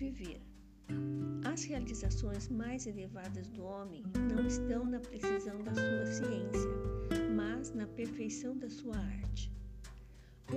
viver. 0.00 0.40
As 1.44 1.64
realizações 1.64 2.48
mais 2.48 2.86
elevadas 2.86 3.48
do 3.48 3.62
homem 3.62 4.02
não 4.34 4.46
estão 4.46 4.84
na 4.84 4.98
precisão 4.98 5.62
da 5.62 5.74
sua 5.74 6.06
ciência, 6.06 6.70
mas 7.36 7.74
na 7.74 7.86
perfeição 7.86 8.56
da 8.56 8.70
sua 8.70 8.96
arte. 8.96 9.52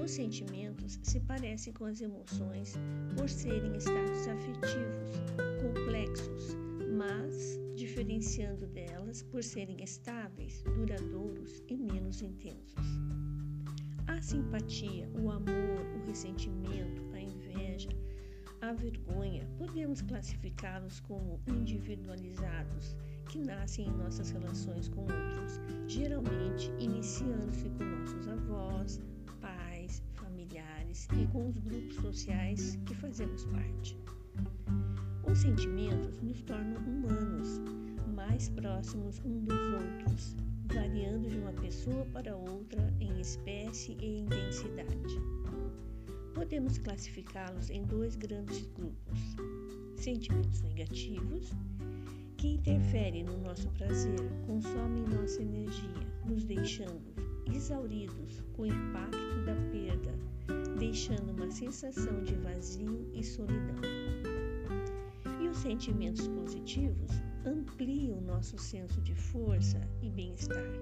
Os 0.01 0.11
sentimentos 0.11 0.97
se 1.03 1.19
parecem 1.19 1.73
com 1.73 1.85
as 1.85 1.99
emoções 1.99 2.75
por 3.17 3.29
serem 3.29 3.75
estados 3.75 4.27
afetivos, 4.27 5.11
complexos, 5.61 6.55
mas 6.97 7.59
diferenciando 7.75 8.65
delas 8.67 9.23
por 9.23 9.43
serem 9.43 9.83
estáveis, 9.83 10.63
duradouros 10.63 11.61
e 11.67 11.75
menos 11.75 12.21
intensos. 12.21 12.87
A 14.07 14.21
simpatia, 14.21 15.09
o 15.21 15.29
amor, 15.29 15.85
o 15.95 16.07
ressentimento, 16.07 17.03
a 17.13 17.21
inveja, 17.21 17.89
a 18.69 18.73
vergonha, 18.73 19.47
podemos 19.57 20.01
classificá-los 20.01 20.99
como 21.01 21.39
individualizados, 21.47 22.95
que 23.29 23.39
nascem 23.39 23.87
em 23.87 23.91
nossas 23.91 24.31
relações 24.31 24.87
com 24.89 25.01
outros, 25.01 25.59
geralmente 25.87 26.71
iniciando-se 26.79 27.69
com 27.69 27.83
nossos 27.83 28.27
avós, 28.27 29.01
e 31.19 31.27
com 31.27 31.49
os 31.49 31.57
grupos 31.57 31.95
sociais 31.95 32.79
que 32.85 32.95
fazemos 32.95 33.45
parte. 33.45 33.97
Os 35.29 35.39
sentimentos 35.39 36.21
nos 36.21 36.41
tornam 36.43 36.81
humanos, 36.81 37.61
mais 38.15 38.49
próximos 38.49 39.19
uns 39.25 39.43
dos 39.43 39.73
outros, 39.73 40.35
variando 40.65 41.29
de 41.29 41.37
uma 41.37 41.53
pessoa 41.53 42.05
para 42.13 42.35
outra 42.35 42.93
em 42.99 43.19
espécie 43.19 43.97
e 43.99 44.19
intensidade. 44.19 45.42
Podemos 46.33 46.77
classificá-los 46.77 47.69
em 47.69 47.83
dois 47.83 48.15
grandes 48.15 48.65
grupos: 48.67 49.19
sentimentos 49.95 50.61
negativos, 50.61 51.51
que 52.37 52.55
interferem 52.55 53.23
no 53.23 53.37
nosso 53.37 53.69
prazer, 53.71 54.19
consomem 54.45 55.03
nossa 55.03 55.41
energia, 55.41 56.07
nos 56.25 56.43
deixando 56.43 57.13
exauridos 57.53 58.41
com 58.53 58.63
o 58.63 58.67
impacto 58.67 59.45
da 59.45 59.55
perda 59.71 60.33
deixando 60.77 61.31
uma 61.31 61.49
sensação 61.49 62.23
de 62.23 62.35
vazio 62.35 63.09
e 63.13 63.23
solidão. 63.23 63.81
E 65.41 65.47
os 65.47 65.57
sentimentos 65.57 66.27
positivos 66.27 67.09
ampliam 67.45 68.19
nosso 68.21 68.57
senso 68.57 69.01
de 69.01 69.15
força 69.15 69.79
e 70.01 70.09
bem-estar, 70.09 70.73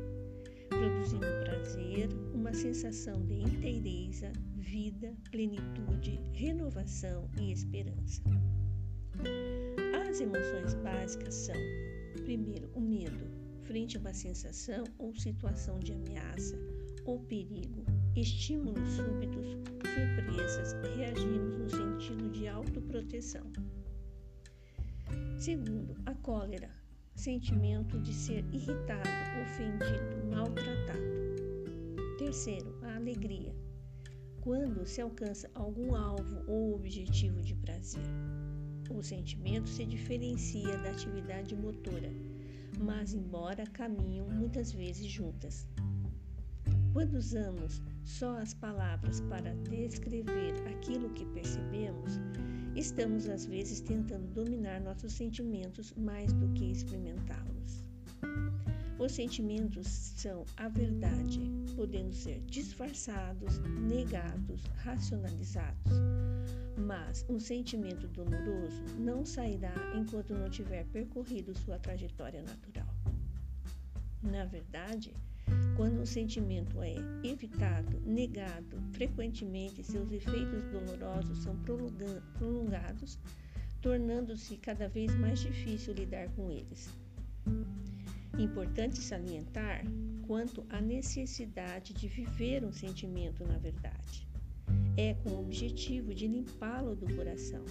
produzindo 0.71 1.27
prazer, 1.43 2.09
uma 2.33 2.53
sensação 2.53 3.23
de 3.25 3.35
inteireza, 3.35 4.31
vida, 4.55 5.13
plenitude, 5.29 6.19
renovação 6.33 7.29
e 7.39 7.51
esperança. 7.51 8.21
As 10.09 10.19
emoções 10.19 10.73
básicas 10.75 11.35
são, 11.35 11.55
primeiro, 12.23 12.69
o 12.73 12.81
medo, 12.81 13.29
frente 13.63 13.97
a 13.97 13.99
uma 13.99 14.13
sensação 14.13 14.83
ou 14.97 15.13
situação 15.15 15.79
de 15.79 15.93
ameaça 15.93 16.57
ou 17.05 17.19
perigo, 17.19 17.85
estímulos 18.15 18.89
súbitos, 18.91 19.57
surpresas, 19.93 20.73
reagimos 20.95 21.57
no 21.57 21.69
sentido 21.69 22.29
de 22.31 22.47
autoproteção. 22.47 23.51
Segundo, 25.37 25.95
a 26.05 26.13
cólera, 26.15 26.80
sentimento 27.15 27.99
de 27.99 28.13
ser 28.13 28.45
irritado, 28.53 29.09
ofendido, 29.43 30.25
maltratado. 30.33 31.01
Terceiro, 32.17 32.77
a 32.83 32.95
alegria, 32.95 33.55
quando 34.41 34.85
se 34.85 35.01
alcança 35.01 35.49
algum 35.53 35.95
alvo 35.95 36.43
ou 36.47 36.75
objetivo 36.75 37.41
de 37.41 37.55
prazer. 37.55 38.03
O 38.89 39.01
sentimento 39.01 39.69
se 39.69 39.85
diferencia 39.85 40.77
da 40.79 40.91
atividade 40.91 41.55
motora, 41.55 42.11
mas 42.79 43.13
embora 43.13 43.65
caminham 43.67 44.27
muitas 44.27 44.71
vezes 44.71 45.07
juntas. 45.07 45.67
Quando 46.91 47.15
usamos 47.15 47.81
só 48.03 48.37
as 48.37 48.53
palavras 48.53 49.21
para 49.21 49.55
descrever 49.69 50.53
aquilo 50.67 51.09
que 51.11 51.25
percebemos, 51.27 52.19
estamos 52.75 53.27
às 53.27 53.45
vezes 53.45 53.81
tentando 53.81 54.27
dominar 54.33 54.79
nossos 54.81 55.13
sentimentos 55.13 55.93
mais 55.93 56.31
do 56.33 56.47
que 56.53 56.71
experimentá-los. 56.71 57.83
Os 58.99 59.13
sentimentos 59.13 59.87
são 59.87 60.45
a 60.57 60.69
verdade, 60.69 61.41
podendo 61.75 62.13
ser 62.13 62.39
disfarçados, 62.41 63.57
negados, 63.81 64.61
racionalizados. 64.83 65.91
Mas 66.77 67.25
um 67.27 67.39
sentimento 67.39 68.07
doloroso 68.07 68.83
não 68.99 69.25
sairá 69.25 69.73
enquanto 69.95 70.35
não 70.35 70.49
tiver 70.49 70.85
percorrido 70.85 71.57
sua 71.57 71.79
trajetória 71.79 72.43
natural. 72.43 72.93
Na 74.21 74.45
verdade, 74.45 75.15
quando 75.81 75.99
um 75.99 76.05
sentimento 76.05 76.79
é 76.83 76.93
evitado, 77.23 77.99
negado, 78.05 78.77
frequentemente 78.91 79.83
seus 79.83 80.11
efeitos 80.11 80.63
dolorosos 80.65 81.39
são 81.39 81.57
prolongados, 82.37 83.17
tornando-se 83.81 84.57
cada 84.57 84.87
vez 84.87 85.11
mais 85.15 85.39
difícil 85.39 85.95
lidar 85.95 86.29
com 86.35 86.51
eles. 86.51 86.87
Importante 88.37 88.99
salientar 88.99 89.83
quanto 90.27 90.63
à 90.69 90.79
necessidade 90.79 91.95
de 91.95 92.07
viver 92.07 92.63
um 92.63 92.71
sentimento 92.71 93.43
na 93.43 93.57
verdade. 93.57 94.27
É 94.95 95.15
com 95.15 95.31
o 95.31 95.39
objetivo 95.39 96.13
de 96.13 96.27
limpá-lo 96.27 96.95
do 96.95 97.11
coração. 97.15 97.65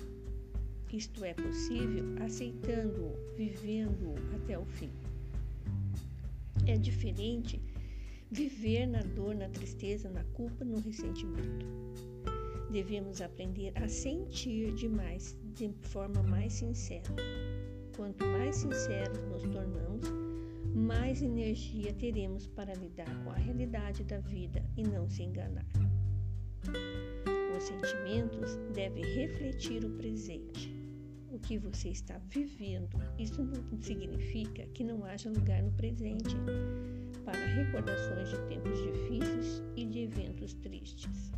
Isto 0.93 1.25
é 1.25 1.33
possível 1.33 2.05
aceitando-o, 2.25 3.37
vivendo-o 3.37 4.17
até 4.35 4.59
o 4.59 4.67
fim. 4.67 4.91
É 6.67 6.77
diferente 6.77 7.61
viver 8.31 8.87
na 8.87 9.01
dor, 9.01 9.35
na 9.35 9.49
tristeza, 9.49 10.09
na 10.09 10.23
culpa, 10.33 10.65
no 10.65 10.79
ressentimento. 10.81 11.67
Devemos 12.71 13.21
aprender 13.21 13.73
a 13.75 13.89
sentir 13.89 14.73
demais, 14.75 15.37
de 15.55 15.73
forma 15.83 16.23
mais 16.23 16.53
sincera. 16.53 17.13
Quanto 17.97 18.25
mais 18.25 18.57
sinceros 18.57 19.19
nos 19.29 19.43
tornamos, 19.43 20.05
mais 20.75 21.21
energia 21.21 21.93
teremos 21.95 22.47
para 22.47 22.73
lidar 22.75 23.13
com 23.25 23.31
a 23.31 23.35
realidade 23.35 24.05
da 24.05 24.21
vida 24.21 24.65
e 24.77 24.85
não 24.85 25.09
se 25.11 25.25
enganar. 25.25 25.67
Os 27.57 27.65
sentimentos 27.65 28.57
devem 28.73 29.05
refletir 29.05 29.85
o 29.85 29.91
presente, 29.91 30.73
o 31.33 31.39
que 31.41 31.59
você 31.59 31.89
está 31.89 32.19
vivendo. 32.29 32.97
Isso 33.19 33.43
não 33.43 33.83
significa 33.83 34.65
que 34.69 34.85
não 34.85 35.05
haja 35.05 35.29
lugar 35.29 35.61
no 35.63 35.73
presente 35.73 36.37
para 37.31 37.47
recordações 37.47 38.31
de 38.31 38.39
tempos 38.49 38.83
difíceis 38.83 39.63
e 39.77 39.85
de 39.85 40.01
eventos 40.01 40.53
tristes. 40.55 41.31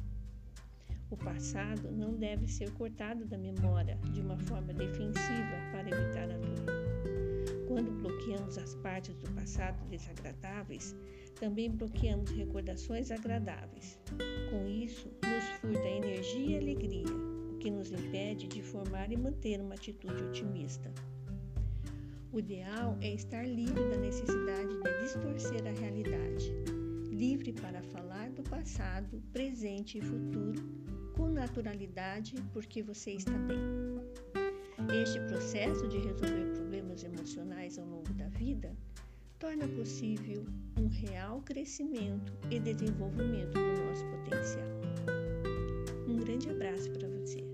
O 1.11 1.17
passado 1.17 1.91
não 1.91 2.15
deve 2.15 2.49
ser 2.49 2.73
cortado 2.73 3.27
da 3.27 3.37
memória 3.37 3.99
de 4.15 4.23
uma 4.23 4.39
forma 4.39 4.73
defensiva 4.73 5.57
para 5.71 5.91
evitar 5.91 6.31
a 6.31 6.39
dor. 6.39 7.67
Quando 7.69 7.91
bloqueamos 8.01 8.57
as 8.57 8.75
partes 8.77 9.15
do 9.17 9.31
passado 9.33 9.79
desagradáveis, 9.91 10.97
também 11.39 11.71
bloqueamos 11.71 12.31
recordações 12.31 13.11
agradáveis. 13.11 13.99
Com 14.51 14.67
isso, 14.67 15.11
nos 15.23 15.45
furta 15.61 15.89
energia 15.89 16.57
e 16.57 16.59
alegria, 16.59 17.15
o 17.53 17.59
que 17.59 17.71
nos 17.71 17.93
impede 17.93 18.49
de 18.49 18.63
formar 18.63 19.13
e 19.13 19.17
manter 19.17 19.61
uma 19.61 19.75
atitude 19.75 20.23
otimista. 20.25 20.91
O 22.33 22.39
ideal 22.39 22.97
é 23.03 23.13
estar 23.13 23.47
livre 23.47 23.91
da 23.91 23.99
necessidade 23.99 24.75
de 24.81 25.03
distorcer 25.03 25.67
a 25.67 25.71
realidade, 25.71 26.51
livre 27.11 27.53
para 27.53 27.83
falar 27.83 28.31
do 28.31 28.43
passado, 28.45 29.23
presente 29.35 29.99
e 29.99 30.01
futuro 30.01 30.63
com 31.15 31.29
naturalidade, 31.29 32.35
porque 32.55 32.83
você 32.83 33.13
está 33.13 33.33
bem. 33.33 33.59
Este 35.03 35.21
processo 35.29 35.87
de 35.89 35.99
resolver 35.99 36.55
problemas 36.55 37.05
emocionais 37.05 37.79
ao 37.79 37.85
longo 37.85 38.13
da 38.15 38.29
vida 38.29 38.75
torna 39.39 39.69
possível 39.69 40.47
um 40.79 40.89
real 40.89 41.43
crescimento 41.43 42.33
e 42.51 42.59
desenvolvimento 42.59 43.53
do 43.53 43.85
nosso 43.85 44.07
potencial. 44.07 44.69
Um 46.09 46.17
grande 46.17 46.49
abraço 46.49 46.91
para 46.93 47.09
você. 47.09 47.52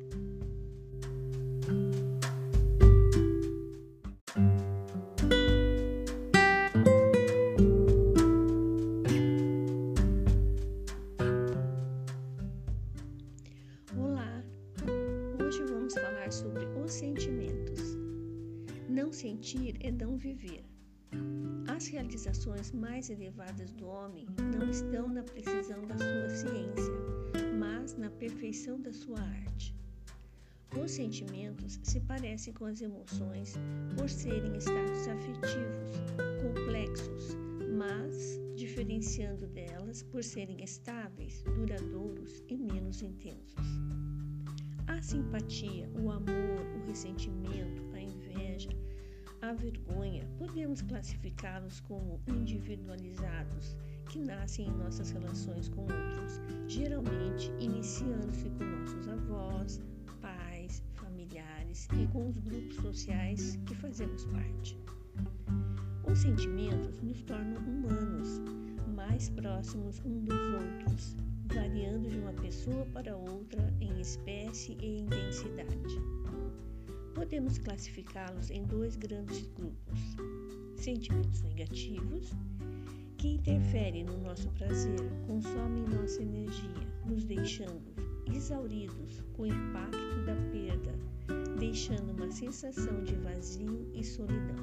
Mais 22.79 23.11
elevadas 23.11 23.73
do 23.73 23.87
homem 23.87 24.27
não 24.57 24.71
estão 24.71 25.09
na 25.09 25.23
precisão 25.23 25.83
da 25.87 25.99
sua 25.99 26.29
ciência, 26.31 26.95
mas 27.59 27.97
na 27.97 28.09
perfeição 28.09 28.81
da 28.81 28.93
sua 28.93 29.21
arte. 29.21 29.75
Os 30.81 30.93
sentimentos 30.93 31.81
se 31.83 32.01
parecem 32.01 32.53
com 32.53 32.67
as 32.67 32.81
emoções 32.81 33.55
por 33.97 34.09
serem 34.09 34.57
estados 34.57 35.09
afetivos, 35.09 35.91
complexos, 36.41 37.37
mas 37.77 38.39
diferenciando 38.55 39.47
delas 39.49 40.03
por 40.03 40.23
serem 40.23 40.63
estáveis, 40.63 41.43
duradouros 41.43 42.45
e 42.49 42.57
menos 42.57 43.03
intensos. 43.03 43.55
A 44.87 45.03
simpatia, 45.03 45.91
o 45.95 46.11
amor, 46.11 46.61
o 46.77 46.87
ressentimento, 46.87 47.83
a 47.95 48.01
inveja, 48.01 48.71
a 49.43 49.53
vergonha, 49.53 50.27
podemos 50.39 50.83
classificá-los 50.83 51.81
como 51.81 52.21
individualizados, 52.27 53.77
que 54.09 54.19
nascem 54.19 54.67
em 54.67 54.77
nossas 54.77 55.11
relações 55.11 55.69
com 55.69 55.83
outros, 55.83 56.41
geralmente 56.67 57.53
iniciando-se 57.61 58.51
com 58.51 58.65
nossos 58.65 59.09
avós, 59.09 59.81
pais, 60.21 60.83
familiares 60.95 61.89
e 62.01 62.07
com 62.09 62.29
os 62.29 62.39
grupos 62.39 62.77
sociais 62.77 63.59
que 63.67 63.75
fazemos 63.77 64.25
parte. 64.27 64.77
Os 66.11 66.19
sentimentos 66.19 67.01
nos 67.03 67.23
tornam 67.23 67.63
humanos, 67.63 68.41
mais 68.95 69.29
próximos 69.31 70.01
uns 70.05 70.25
dos 70.25 70.55
outros, 70.55 71.17
variando 71.47 72.09
de 72.09 72.19
uma 72.19 72.33
pessoa 72.33 72.87
para 72.87 73.17
outra 73.17 73.73
em 73.81 74.01
espécie 74.01 74.77
e 74.81 75.01
intensidade. 75.01 76.18
Podemos 77.19 77.59
classificá-los 77.59 78.49
em 78.49 78.63
dois 78.63 78.95
grandes 78.95 79.45
grupos: 79.49 79.99
sentimentos 80.77 81.43
negativos, 81.43 82.31
que 83.17 83.31
interferem 83.31 84.05
no 84.05 84.17
nosso 84.19 84.49
prazer, 84.51 85.01
consomem 85.27 85.83
nossa 85.89 86.23
energia, 86.23 86.87
nos 87.05 87.25
deixando 87.25 87.93
exauridos 88.33 89.21
com 89.33 89.43
o 89.43 89.47
impacto 89.47 90.25
da 90.27 90.37
perda, 90.53 90.95
deixando 91.59 92.13
uma 92.13 92.31
sensação 92.31 93.03
de 93.03 93.17
vazio 93.17 93.91
e 93.93 94.05
solidão. 94.05 94.63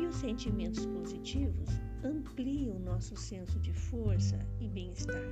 E 0.00 0.06
os 0.06 0.16
sentimentos 0.16 0.86
positivos 0.86 1.68
ampliam 2.02 2.78
nosso 2.78 3.14
senso 3.16 3.60
de 3.60 3.74
força 3.74 4.38
e 4.58 4.66
bem-estar, 4.66 5.22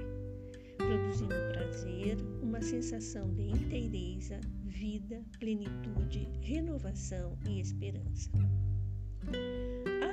produzindo 0.86 1.34
prazer, 1.52 2.16
uma 2.42 2.60
sensação 2.60 3.32
de 3.34 3.42
inteireza, 3.42 4.38
vida, 4.64 5.24
plenitude, 5.38 6.28
renovação 6.42 7.38
e 7.48 7.60
esperança. 7.60 8.30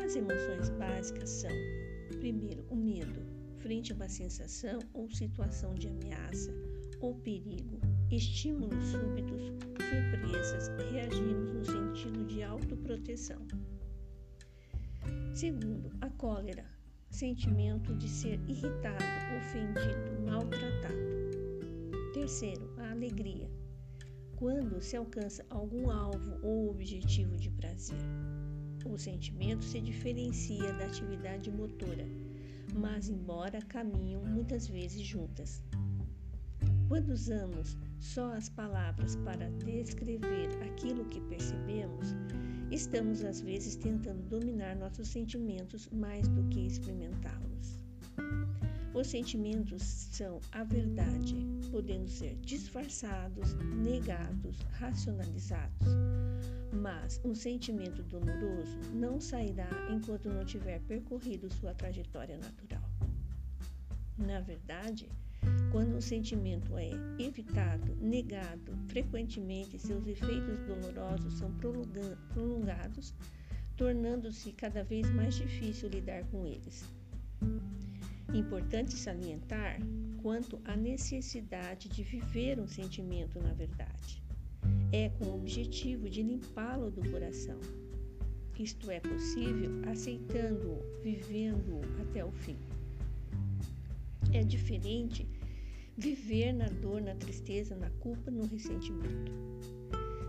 As 0.04 0.16
emoções 0.16 0.70
básicas 0.70 1.30
são, 1.30 1.52
primeiro, 2.20 2.66
o 2.70 2.76
medo, 2.76 3.22
frente 3.60 3.92
a 3.92 3.96
uma 3.96 4.08
sensação 4.08 4.80
ou 4.94 5.10
situação 5.10 5.74
de 5.76 5.90
ameaça 5.90 6.52
ou 7.02 7.16
perigo, 7.16 7.80
estímulos 8.10 8.86
súbitos, 8.86 9.42
surpresas, 9.90 10.70
reagimos 10.92 11.52
no 11.52 11.66
sentido 11.66 12.26
de 12.26 12.44
autoproteção. 12.44 13.46
Segundo, 15.34 15.92
a 16.00 16.10
cólera, 16.12 16.71
sentimento 17.12 17.94
de 17.94 18.08
ser 18.08 18.40
irritado, 18.48 19.04
ofendido, 19.38 20.22
maltratado. 20.26 20.96
Terceiro, 22.14 22.74
a 22.78 22.92
alegria, 22.92 23.52
quando 24.38 24.82
se 24.82 24.96
alcança 24.96 25.46
algum 25.50 25.92
alvo 25.92 26.40
ou 26.42 26.70
objetivo 26.70 27.36
de 27.36 27.52
prazer. 27.52 28.00
O 28.86 28.98
sentimento 28.98 29.64
se 29.64 29.80
diferencia 29.82 30.74
da 30.74 30.86
atividade 30.86 31.52
motora, 31.52 32.08
mas 32.74 33.10
embora 33.10 33.62
caminham 33.62 34.24
muitas 34.24 34.68
vezes 34.68 35.04
juntas. 35.04 35.62
Quando 36.92 37.14
usamos 37.14 37.78
só 38.02 38.34
as 38.34 38.50
palavras 38.50 39.16
para 39.16 39.50
descrever 39.52 40.50
aquilo 40.62 41.06
que 41.06 41.22
percebemos, 41.22 42.14
estamos 42.70 43.24
às 43.24 43.40
vezes 43.40 43.78
tentando 43.78 44.22
dominar 44.28 44.76
nossos 44.76 45.08
sentimentos 45.08 45.88
mais 45.94 46.28
do 46.28 46.44
que 46.50 46.68
experimentá-los. 46.68 47.80
Os 48.94 49.08
sentimentos 49.08 49.82
são 49.82 50.42
a 50.52 50.66
verdade, 50.66 51.38
podendo 51.72 52.10
ser 52.10 52.36
disfarçados, 52.42 53.54
negados, 53.54 54.60
racionalizados. 54.72 55.88
Mas 56.74 57.22
um 57.24 57.34
sentimento 57.34 58.04
doloroso 58.04 58.78
não 58.94 59.22
sairá 59.22 59.70
enquanto 59.90 60.28
não 60.28 60.44
tiver 60.44 60.82
percorrido 60.82 61.50
sua 61.54 61.74
trajetória 61.74 62.38
natural. 62.38 62.84
Na 64.18 64.42
verdade, 64.42 65.08
quando 65.72 65.96
um 65.96 66.02
sentimento 66.02 66.78
é 66.78 66.90
evitado, 67.18 67.96
negado, 67.96 68.78
frequentemente 68.88 69.80
seus 69.80 70.06
efeitos 70.06 70.60
dolorosos 70.68 71.38
são 71.38 71.50
prolongados, 72.34 73.14
tornando-se 73.78 74.52
cada 74.52 74.84
vez 74.84 75.10
mais 75.12 75.36
difícil 75.36 75.88
lidar 75.88 76.26
com 76.26 76.46
eles. 76.46 76.84
Importante 78.34 78.96
salientar 78.96 79.80
quanto 80.22 80.60
à 80.66 80.76
necessidade 80.76 81.88
de 81.88 82.04
viver 82.04 82.60
um 82.60 82.68
sentimento 82.68 83.40
na 83.40 83.54
verdade. 83.54 84.22
É 84.92 85.10
com 85.10 85.26
o 85.26 85.36
objetivo 85.36 86.10
de 86.10 86.22
limpá-lo 86.22 86.92
do 86.92 87.10
coração. 87.10 87.60
Isto 88.60 88.92
é 88.92 89.00
possível 89.00 89.72
aceitando-o, 89.90 91.02
vivendo-o 91.02 91.82
até 92.02 92.24
o 92.24 92.32
fim. 92.32 92.58
É 94.34 94.44
diferente 94.44 95.28
viver 95.98 96.54
na 96.54 96.68
dor, 96.68 97.02
na 97.02 97.16
tristeza, 97.16 97.76
na 97.76 97.90
culpa, 98.00 98.32
no 98.32 98.46
ressentimento. 98.46 99.32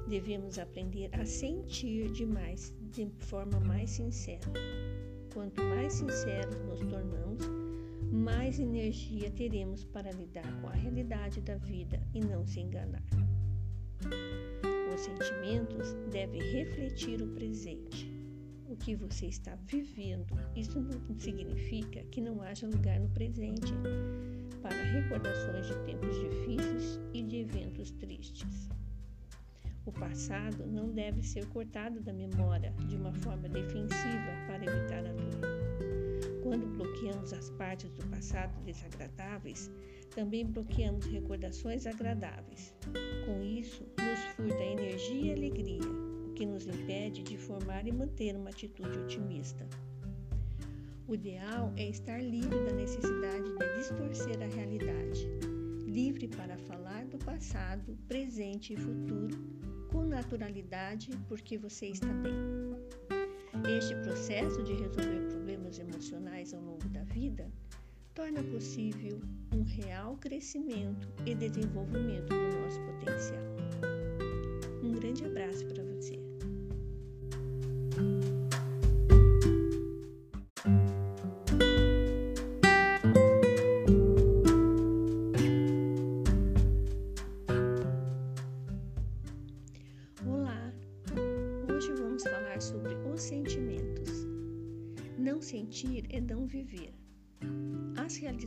Devemos 0.08 0.58
aprender 0.58 1.08
a 1.12 1.24
sentir 1.24 2.10
demais, 2.10 2.74
de 2.90 3.08
forma 3.18 3.58
mais 3.60 3.90
sincera. 3.90 4.40
Quanto 5.32 5.62
mais 5.62 5.94
sinceros 5.94 6.56
nos 6.66 6.80
tornamos, 6.80 7.48
mais 8.12 8.58
energia 8.58 9.30
teremos 9.30 9.84
para 9.84 10.10
lidar 10.10 10.60
com 10.60 10.68
a 10.68 10.72
realidade 10.72 11.40
da 11.40 11.56
vida 11.56 12.02
e 12.12 12.20
não 12.20 12.46
se 12.46 12.60
enganar. 12.60 13.02
Os 14.94 15.00
sentimentos 15.00 15.94
devem 16.10 16.42
refletir 16.52 17.22
o 17.22 17.28
presente 17.28 18.12
o 18.72 18.76
que 18.76 18.96
você 18.96 19.26
está 19.26 19.54
vivendo. 19.66 20.34
Isso 20.56 20.80
não 20.80 21.18
significa 21.18 22.02
que 22.04 22.20
não 22.20 22.40
haja 22.40 22.66
lugar 22.66 22.98
no 22.98 23.08
presente 23.10 23.72
para 24.62 24.82
recordações 24.82 25.66
de 25.66 25.74
tempos 25.84 26.18
difíceis 26.20 27.00
e 27.12 27.22
de 27.22 27.36
eventos 27.38 27.90
tristes. 27.90 28.68
O 29.84 29.90
passado 29.90 30.64
não 30.64 30.88
deve 30.90 31.22
ser 31.22 31.44
cortado 31.48 32.00
da 32.00 32.12
memória 32.12 32.72
de 32.86 32.96
uma 32.96 33.12
forma 33.12 33.48
defensiva 33.48 34.32
para 34.46 34.64
evitar 34.64 35.04
a 35.04 35.12
dor. 35.12 36.40
Quando 36.42 36.66
bloqueamos 36.76 37.32
as 37.32 37.50
partes 37.50 37.90
do 37.90 38.06
passado 38.06 38.52
desagradáveis, 38.64 39.70
também 40.14 40.46
bloqueamos 40.46 41.06
recordações 41.06 41.86
agradáveis. 41.86 42.72
Com 43.26 43.42
isso, 43.42 43.84
nos 43.98 44.20
furta 44.36 44.62
energia 44.62 45.32
e 45.32 45.32
alegria, 45.32 45.80
que 46.36 46.46
nos 46.46 46.66
impede 46.66 47.22
de 47.22 47.36
formar 47.36 47.86
e 47.86 47.92
manter 47.92 48.36
uma 48.36 48.50
atitude 48.50 48.98
otimista. 48.98 49.66
O 51.06 51.14
ideal 51.14 51.72
é 51.76 51.88
estar 51.88 52.22
livre 52.22 52.64
da 52.64 52.72
necessidade 52.72 53.50
de 53.58 53.76
distorcer 53.76 54.40
a 54.40 54.46
realidade, 54.46 55.26
livre 55.86 56.28
para 56.28 56.56
falar 56.58 57.04
do 57.06 57.18
passado, 57.18 57.98
presente 58.06 58.72
e 58.72 58.76
futuro 58.76 59.36
com 59.90 60.04
naturalidade 60.04 61.10
porque 61.28 61.58
você 61.58 61.88
está 61.88 62.06
bem. 62.06 62.32
Este 63.76 63.94
processo 63.96 64.62
de 64.62 64.72
resolver 64.74 65.28
problemas 65.28 65.78
emocionais 65.78 66.54
ao 66.54 66.62
longo 66.62 66.88
da 66.88 67.02
vida 67.04 67.50
torna 68.14 68.42
possível 68.44 69.20
um 69.54 69.62
real 69.62 70.16
crescimento 70.16 71.08
e 71.26 71.34
desenvolvimento 71.34 72.28
do 72.28 72.58
nosso 72.58 72.80
potencial. 72.80 73.42
Um 74.82 74.92
grande 74.92 75.24
abraço 75.24 75.66
para 75.66 75.82
você. 75.82 75.91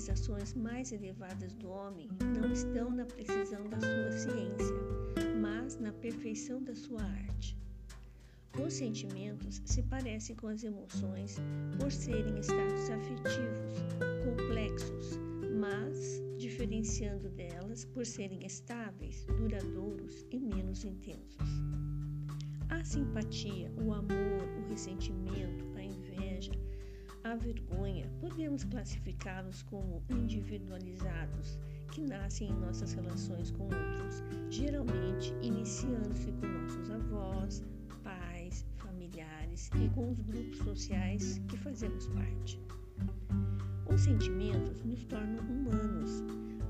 Realizações 0.06 0.54
mais 0.54 0.92
elevadas 0.92 1.54
do 1.56 1.70
homem 1.70 2.08
não 2.40 2.52
estão 2.52 2.92
na 2.92 3.06
precisão 3.06 3.68
da 3.70 3.80
sua 3.80 4.12
ciência, 4.12 4.76
mas 5.42 5.80
na 5.80 5.92
perfeição 5.94 6.62
da 6.64 6.76
sua 6.76 7.02
arte. 7.02 7.58
Os 8.64 8.74
sentimentos 8.74 9.62
se 9.66 9.82
parecem 9.84 10.36
com 10.36 10.48
as 10.48 10.64
emoções 10.64 11.38
por 11.80 11.92
serem 11.92 12.40
estados 12.40 12.90
afetivos, 12.90 13.74
complexos, 14.24 15.20
mas 15.60 16.22
diferenciando 16.38 17.30
delas 17.30 17.86
por 17.86 18.06
serem 18.06 18.46
estáveis, 18.46 19.26
duradouros 19.26 20.26
e 20.30 20.40
menos 20.40 20.86
intensos. 20.86 21.50
A 22.70 22.84
simpatia, 22.84 23.72
o 23.78 23.92
amor, 23.92 24.44
o 24.60 24.70
ressentimento, 24.70 25.66
a 25.76 25.84
inveja, 25.84 26.52
a 27.26 27.34
vergonha, 27.34 28.08
podemos 28.22 28.64
classificá-los 28.66 29.64
como 29.64 30.04
individualizados 30.12 31.60
que 31.92 32.02
nascem 32.02 32.50
em 32.50 32.54
nossas 32.54 32.94
relações 32.94 33.50
com 33.50 33.64
outros, 33.64 34.24
geralmente 34.52 35.34
iniciando-se 35.42 36.32
com 36.34 36.46
nossos 36.46 36.92
avós, 36.92 37.64
pais, 38.04 38.64
familiares 38.76 39.72
e 39.82 39.90
com 39.96 40.12
os 40.12 40.22
grupos 40.22 40.60
sociais 40.60 41.42
que 41.48 41.58
fazemos 41.58 42.08
parte. 42.10 42.60
Os 43.92 44.02
sentimentos 44.02 44.84
nos 44.84 45.04
tornam 45.06 45.44
humanos, 45.46 46.24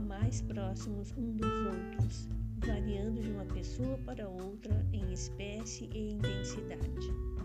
mais 0.08 0.42
próximos 0.42 1.14
uns 1.18 1.36
dos 1.36 1.66
outros, 1.66 2.30
variando 2.60 3.22
de 3.22 3.32
uma 3.32 3.46
pessoa 3.46 3.98
para 4.06 4.30
outra 4.30 4.86
em 4.94 5.12
espécie 5.12 5.90
e 5.94 6.14
intensidade. 6.14 7.45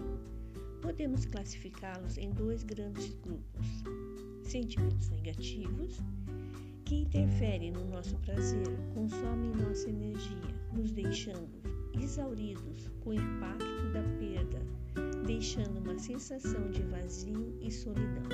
Podemos 0.91 1.25
classificá-los 1.25 2.19
em 2.19 2.31
dois 2.31 2.65
grandes 2.65 3.15
grupos: 3.23 3.85
sentimentos 4.43 5.09
negativos 5.11 6.01
que 6.85 6.97
interferem 6.97 7.71
no 7.71 7.89
nosso 7.89 8.19
prazer, 8.19 8.67
consomem 8.93 9.53
nossa 9.53 9.89
energia, 9.89 10.53
nos 10.73 10.91
deixando 10.91 11.63
exauridos 11.95 12.91
com 13.05 13.11
o 13.11 13.15
impacto 13.15 13.93
da 13.93 14.03
perda, 14.19 14.67
deixando 15.25 15.79
uma 15.79 15.97
sensação 15.97 16.69
de 16.73 16.83
vazio 16.83 17.57
e 17.63 17.71
solidão. 17.71 18.29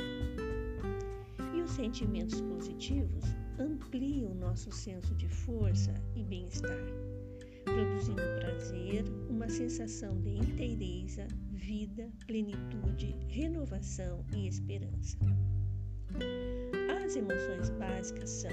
E 1.54 1.60
os 1.60 1.72
sentimentos 1.72 2.40
positivos 2.40 3.25
ampliam 3.58 4.34
nosso 4.34 4.72
senso 4.72 5.14
de 5.14 5.28
força 5.28 5.92
e 6.14 6.25
bem-estar, 6.25 6.80
produzindo 7.76 8.23
prazer, 8.40 9.04
uma 9.28 9.50
sensação 9.50 10.18
de 10.23 10.30
inteireza, 10.30 11.28
vida, 11.52 12.11
plenitude, 12.26 13.14
renovação 13.28 14.25
e 14.35 14.49
esperança. 14.49 15.18
As 17.04 17.14
emoções 17.16 17.68
básicas 17.78 18.30
são, 18.30 18.50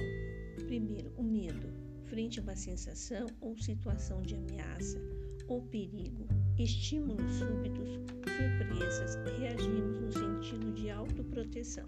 primeiro, 0.68 1.10
o 1.16 1.24
medo, 1.24 1.70
frente 2.08 2.42
a 2.42 2.44
uma 2.44 2.56
sensação 2.58 3.26
ou 3.40 3.58
situação 3.58 4.22
de 4.22 4.36
ameaça 4.36 5.00
ou 5.48 5.62
perigo, 5.68 6.28
estímulos 6.60 7.32
súbitos, 7.32 7.94
surpresas, 8.28 9.16
reagimos 9.40 10.02
no 10.02 10.12
sentido 10.12 10.74
de 10.74 10.90
autoproteção. 10.90 11.88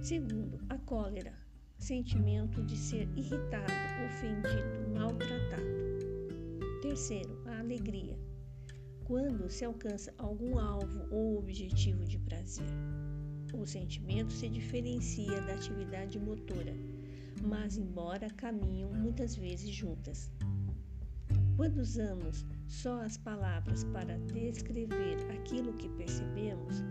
Segundo, 0.00 0.58
a 0.70 0.78
cólera, 0.78 1.34
sentimento 1.78 2.62
de 2.62 2.78
ser 2.78 3.06
irritado, 3.14 3.93
ofendido, 4.04 4.88
maltratado. 4.98 5.64
Terceiro, 6.82 7.40
a 7.46 7.58
alegria, 7.58 8.18
quando 9.04 9.48
se 9.48 9.64
alcança 9.64 10.14
algum 10.18 10.58
alvo 10.58 11.06
ou 11.10 11.38
objetivo 11.38 12.04
de 12.04 12.18
prazer. 12.18 12.68
O 13.54 13.66
sentimento 13.66 14.32
se 14.32 14.48
diferencia 14.48 15.40
da 15.42 15.54
atividade 15.54 16.18
motora, 16.18 16.74
mas 17.42 17.76
embora 17.76 18.28
caminham 18.30 18.92
muitas 18.92 19.36
vezes 19.36 19.70
juntas. 19.70 20.30
Quando 21.56 21.78
usamos 21.78 22.44
só 22.66 23.00
as 23.02 23.16
palavras 23.16 23.84
para 23.84 24.18
descrever 24.18 25.18
aquilo 25.30 25.72
que 25.74 25.88
percebemos, 25.90 26.82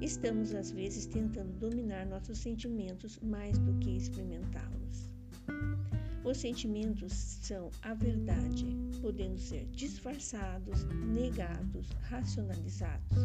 estamos 0.00 0.54
às 0.54 0.70
vezes 0.70 1.06
tentando 1.06 1.52
dominar 1.58 2.06
nossos 2.06 2.38
sentimentos 2.38 3.18
mais 3.20 3.58
do 3.58 3.74
que 3.74 3.96
experimentá-los. 3.96 5.10
Os 6.26 6.38
sentimentos 6.38 7.12
são 7.12 7.70
a 7.82 7.94
verdade, 7.94 8.66
podendo 9.00 9.38
ser 9.38 9.64
disfarçados, 9.66 10.84
negados, 10.84 11.88
racionalizados 12.02 13.16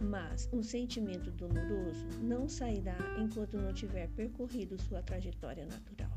mas 0.00 0.48
um 0.52 0.62
sentimento 0.62 1.30
doloroso 1.32 2.06
não 2.22 2.48
sairá 2.48 2.96
enquanto 3.18 3.56
não 3.56 3.72
tiver 3.72 4.08
percorrido 4.10 4.80
sua 4.82 5.02
trajetória 5.02 5.66
natural. 5.66 6.10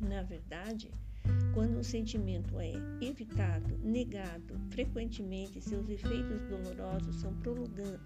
Na 0.00 0.22
verdade, 0.22 0.90
quando 1.54 1.78
um 1.78 1.82
sentimento 1.82 2.58
é 2.58 2.72
evitado, 3.00 3.78
negado, 3.78 4.54
frequentemente 4.70 5.60
seus 5.60 5.88
efeitos 5.88 6.40
dolorosos 6.48 7.16
são 7.16 7.34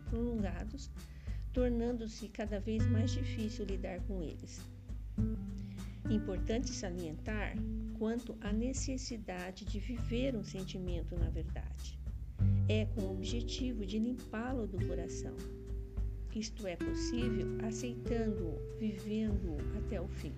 prolongados, 0.08 0.90
tornando-se 1.52 2.28
cada 2.28 2.60
vez 2.60 2.86
mais 2.86 3.10
difícil 3.10 3.64
lidar 3.64 4.00
com 4.02 4.22
eles. 4.22 4.60
Importante 6.10 6.70
salientar 6.70 7.54
quanto 7.98 8.36
à 8.40 8.52
necessidade 8.52 9.64
de 9.64 9.78
viver 9.78 10.36
um 10.36 10.44
sentimento 10.44 11.16
na 11.16 11.30
verdade 11.30 12.02
é 12.68 12.86
com 12.86 13.02
o 13.02 13.12
objetivo 13.12 13.84
de 13.84 13.98
limpá-lo 13.98 14.66
do 14.66 14.84
coração. 14.86 15.34
Isto 16.34 16.66
é 16.66 16.76
possível 16.76 17.46
aceitando-o, 17.66 18.78
vivendo-o 18.78 19.58
até 19.78 20.00
o 20.00 20.08
fim. 20.08 20.32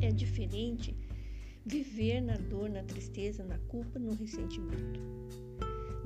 É 0.00 0.10
diferente 0.10 0.96
viver 1.66 2.20
na 2.20 2.36
dor, 2.36 2.70
na 2.70 2.82
tristeza, 2.82 3.44
na 3.44 3.58
culpa, 3.68 3.98
no 3.98 4.14
ressentimento. 4.14 5.00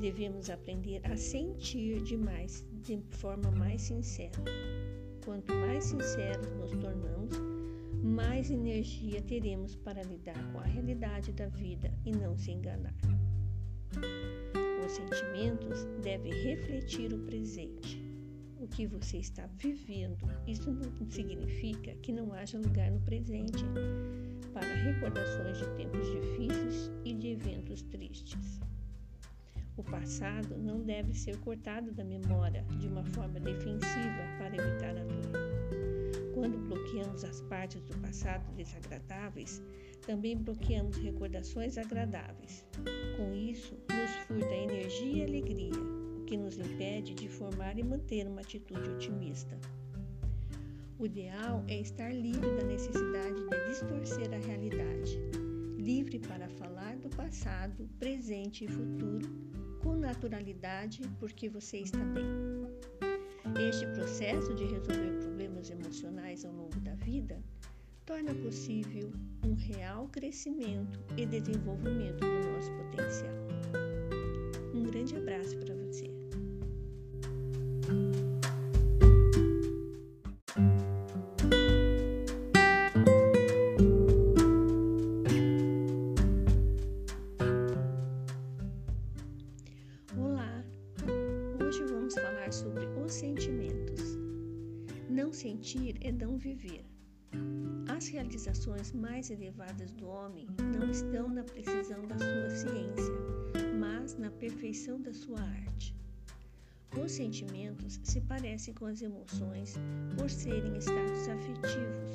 Devemos 0.00 0.50
aprender 0.50 1.00
a 1.04 1.16
sentir 1.16 2.00
demais, 2.02 2.64
de 2.82 3.00
forma 3.10 3.50
mais 3.50 3.82
sincera. 3.82 4.42
Quanto 5.24 5.52
mais 5.54 5.84
sinceros 5.84 6.48
nos 6.56 6.70
tornamos, 6.70 7.57
mais 8.08 8.50
energia 8.50 9.20
teremos 9.20 9.76
para 9.76 10.02
lidar 10.02 10.42
com 10.52 10.60
a 10.60 10.64
realidade 10.64 11.30
da 11.32 11.46
vida 11.48 11.92
e 12.04 12.10
não 12.10 12.36
se 12.36 12.50
enganar. 12.50 12.94
Os 14.84 14.92
sentimentos 14.92 15.84
devem 16.02 16.32
refletir 16.32 17.12
o 17.12 17.18
presente, 17.18 18.02
o 18.58 18.66
que 18.66 18.86
você 18.86 19.18
está 19.18 19.46
vivendo. 19.58 20.26
Isso 20.46 20.70
não 20.70 21.10
significa 21.10 21.94
que 21.96 22.10
não 22.10 22.32
haja 22.32 22.58
lugar 22.58 22.90
no 22.90 23.00
presente 23.00 23.64
para 24.54 24.74
recordações 24.74 25.58
de 25.58 25.66
tempos 25.76 26.10
difíceis 26.10 26.90
e 27.04 27.12
de 27.12 27.28
eventos 27.28 27.82
tristes. 27.82 28.58
O 29.76 29.84
passado 29.84 30.56
não 30.56 30.80
deve 30.80 31.12
ser 31.14 31.38
cortado 31.40 31.92
da 31.92 32.02
memória 32.02 32.64
de 32.80 32.88
uma 32.88 33.04
forma 33.04 33.38
defensiva 33.38 34.24
para 34.38 34.56
evitar 34.56 34.96
a 34.96 35.04
dor. 35.04 35.97
Quando 36.38 36.56
bloqueamos 36.56 37.24
as 37.24 37.40
partes 37.40 37.82
do 37.82 37.98
passado 37.98 38.44
desagradáveis, 38.54 39.60
também 40.06 40.36
bloqueamos 40.36 40.96
recordações 40.96 41.76
agradáveis. 41.76 42.64
Com 43.16 43.34
isso, 43.34 43.74
nos 43.90 44.10
furta 44.24 44.54
energia 44.54 45.24
e 45.24 45.24
alegria, 45.24 45.82
o 46.16 46.24
que 46.26 46.36
nos 46.36 46.56
impede 46.56 47.12
de 47.14 47.28
formar 47.28 47.76
e 47.76 47.82
manter 47.82 48.28
uma 48.28 48.40
atitude 48.40 48.88
otimista. 48.88 49.58
O 50.96 51.06
ideal 51.06 51.64
é 51.66 51.80
estar 51.80 52.14
livre 52.14 52.56
da 52.56 52.62
necessidade 52.62 53.34
de 53.34 53.68
distorcer 53.68 54.32
a 54.32 54.38
realidade, 54.38 55.18
livre 55.76 56.20
para 56.20 56.48
falar 56.50 56.96
do 56.98 57.08
passado, 57.16 57.88
presente 57.98 58.64
e 58.64 58.68
futuro 58.68 59.28
com 59.80 59.96
naturalidade, 59.96 61.02
porque 61.18 61.48
você 61.48 61.78
está 61.78 61.98
bem. 61.98 62.24
Este 63.68 63.86
processo 63.88 64.54
de 64.54 64.64
resolver 64.66 65.18
problemas 65.18 65.27
emocionais 65.66 66.44
ao 66.44 66.52
longo 66.52 66.78
da 66.80 66.94
vida 66.94 67.42
torna 68.06 68.34
possível 68.36 69.10
um 69.44 69.54
real 69.54 70.08
crescimento 70.08 70.98
e 71.16 71.26
desenvolvimento 71.26 72.20
do 72.20 72.48
nosso 72.48 72.70
potencial. 72.72 73.34
Um 74.72 74.84
grande 74.84 75.16
abraço 75.16 75.58
para 75.58 75.77
realizações 98.68 98.92
mais 98.92 99.30
elevadas 99.30 99.92
do 99.92 100.06
homem 100.06 100.46
não 100.78 100.90
estão 100.90 101.28
na 101.28 101.42
precisão 101.42 102.06
da 102.06 102.18
sua 102.18 102.50
ciência, 102.50 103.14
mas 103.78 104.16
na 104.16 104.30
perfeição 104.30 105.00
da 105.00 105.12
sua 105.12 105.40
arte. 105.40 105.94
Os 107.02 107.12
sentimentos 107.12 107.98
se 108.02 108.20
parecem 108.20 108.74
com 108.74 108.86
as 108.86 109.00
emoções 109.00 109.74
por 110.16 110.28
serem 110.28 110.76
estados 110.76 111.28
afetivos, 111.28 112.10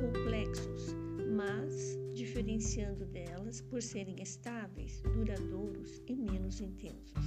complexos, 0.00 0.94
mas 1.34 1.98
diferenciando 2.14 3.04
delas 3.06 3.60
por 3.62 3.82
serem 3.82 4.20
estáveis, 4.22 5.02
duradouros 5.14 6.02
e 6.06 6.14
menos 6.14 6.60
intensos. 6.60 7.24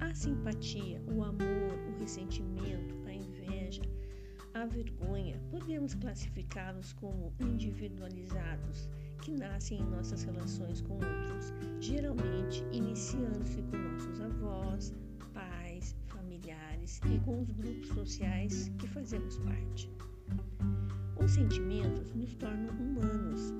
A 0.00 0.14
simpatia, 0.14 1.02
o 1.14 1.22
amor, 1.22 1.72
o 1.88 2.00
ressentimento, 2.00 2.99
a 4.60 4.66
vergonha, 4.66 5.40
podemos 5.50 5.94
classificá-los 5.94 6.92
como 6.92 7.32
individualizados 7.40 8.90
que 9.22 9.30
nascem 9.30 9.78
em 9.78 9.86
nossas 9.86 10.22
relações 10.22 10.82
com 10.82 10.94
outros, 10.94 11.54
geralmente 11.80 12.62
iniciando-se 12.70 13.62
com 13.62 13.78
nossos 13.78 14.20
avós, 14.20 14.94
pais, 15.32 15.96
familiares 16.08 17.00
e 17.10 17.18
com 17.20 17.40
os 17.40 17.50
grupos 17.52 17.88
sociais 17.88 18.70
que 18.78 18.86
fazemos 18.86 19.38
parte. 19.38 19.90
Os 21.24 21.30
sentimentos 21.30 22.12
nos 22.14 22.34
tornam 22.34 22.74
humanos, 22.74 23.54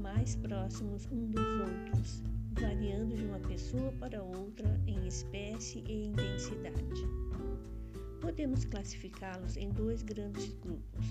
mais 0.00 0.36
próximos 0.36 1.08
um 1.10 1.32
dos 1.32 1.60
outros, 1.60 2.22
variando 2.52 3.16
de 3.16 3.24
uma 3.24 3.40
pessoa 3.40 3.90
para 3.98 4.22
outra 4.22 4.80
em 4.86 5.04
espécie 5.08 5.82
e 5.88 6.06
intensidade. 6.06 7.23
Podemos 8.24 8.64
classificá-los 8.64 9.58
em 9.58 9.68
dois 9.68 10.02
grandes 10.02 10.54
grupos: 10.54 11.06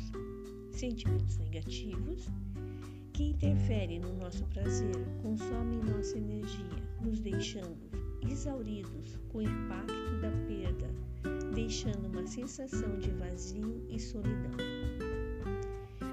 sentimentos 0.72 1.38
negativos, 1.38 2.27
que 3.13 3.25
interferem 3.25 4.00
no 4.00 4.15
nosso 4.15 4.43
prazer, 4.48 4.96
consomem 5.22 5.77
nossa 5.84 6.17
energia, 6.17 6.84
nos 7.03 7.20
deixando 7.20 7.77
exauridos 8.27 9.20
com 9.32 9.38
o 9.38 9.41
impacto 9.43 10.22
da 10.22 10.32
perda, 10.48 10.89
deixando 11.53 12.08
uma 12.08 12.25
sensação 12.25 12.98
de 12.98 13.12
vazio 13.12 13.86
e 13.91 14.00
solidão. 14.00 14.58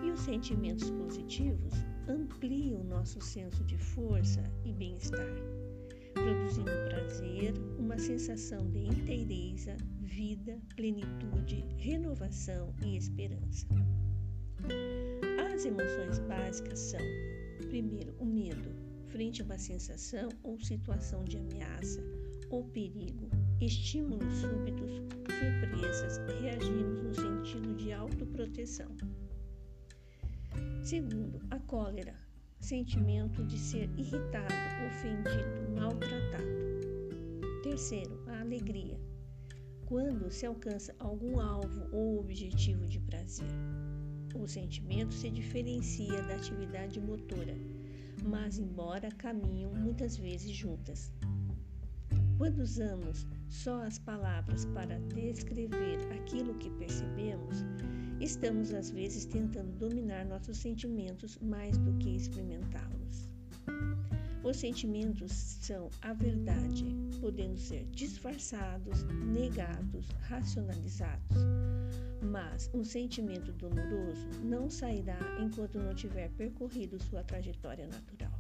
E 0.05 0.11
os 0.11 0.21
sentimentos 0.21 0.91
positivos 0.91 1.73
ampliam 2.07 2.85
nosso 2.85 3.23
senso 3.23 3.65
de 3.65 3.79
força 3.79 4.43
e 4.67 4.73
bem-estar, 4.75 5.35
produzindo 6.23 6.71
prazer, 6.89 7.55
uma 7.79 7.99
sensação 7.99 8.71
de 8.71 8.81
inteireza, 8.81 9.77
vida, 10.01 10.59
plenitude, 10.77 11.65
renovação 11.79 12.75
e 12.85 12.97
esperança. 12.97 13.67
As 15.53 15.65
emoções 15.65 16.19
básicas 16.21 16.79
são, 16.79 17.01
primeiro, 17.69 18.15
o 18.19 18.25
medo, 18.25 18.71
frente 19.09 19.41
a 19.41 19.45
uma 19.45 19.59
sensação 19.59 20.29
ou 20.43 20.61
situação 20.61 21.25
de 21.25 21.39
ameaça 21.39 22.01
ou 22.51 22.65
perigo, 22.65 23.31
estímulos 23.61 24.35
súbitos, 24.35 24.91
surpresas, 25.39 26.19
reagimos 26.41 27.03
no 27.03 27.15
sentido 27.15 27.75
de 27.77 27.93
autoproteção. 27.93 28.95
Segundo, 30.83 31.41
a 31.51 31.59
cólera, 31.61 32.15
sentimento 32.61 33.43
de 33.45 33.59
ser 33.59 33.91
irritado, 33.97 34.55
ofendido, 34.87 35.75
maltratado. 35.75 36.45
Terceiro, 37.63 38.23
a 38.29 38.41
alegria, 38.41 39.01
quando 39.87 40.31
se 40.31 40.47
alcança 40.47 40.95
algum 40.99 41.41
alvo 41.41 41.89
ou 41.91 42.21
objetivo 42.21 42.87
de 42.87 43.01
prazer. 43.01 43.49
O 44.35 44.47
sentimento 44.47 45.13
se 45.13 45.31
diferencia 45.31 46.23
da 46.23 46.37
atividade 46.37 47.01
motora, 47.01 47.57
mas 48.23 48.59
embora 48.59 49.11
caminham 49.11 49.73
muitas 49.75 50.17
vezes 50.17 50.53
juntas. 50.53 51.13
Quando 52.39 52.61
usamos 52.61 53.27
só 53.51 53.83
as 53.83 53.99
palavras 53.99 54.65
para 54.67 54.99
descrever 55.15 55.99
aquilo 56.13 56.55
que 56.55 56.71
percebemos, 56.71 57.65
estamos 58.21 58.73
às 58.73 58.91
vezes 58.91 59.27
tentando 59.27 59.73
dominar 59.73 60.25
nossos 60.25 60.57
sentimentos 60.57 61.37
mais 61.39 61.77
do 61.79 61.93
que 61.99 62.15
experimentá-los. 62.15 63.29
Os 64.43 64.57
sentimentos 64.57 65.33
são 65.33 65.91
a 66.01 66.15
verdade, 66.15 66.87
podendo 67.21 67.59
ser 67.59 67.85
disfarçados, 67.91 69.03
negados, 69.27 70.09
racionalizados. 70.23 71.37
Mas 72.23 72.71
um 72.73 72.83
sentimento 72.83 73.53
doloroso 73.53 74.29
não 74.43 74.71
sairá 74.71 75.19
enquanto 75.41 75.79
não 75.79 75.95
tiver 75.95 76.31
percorrido 76.31 77.03
sua 77.03 77.23
trajetória 77.23 77.87
natural. 77.87 78.33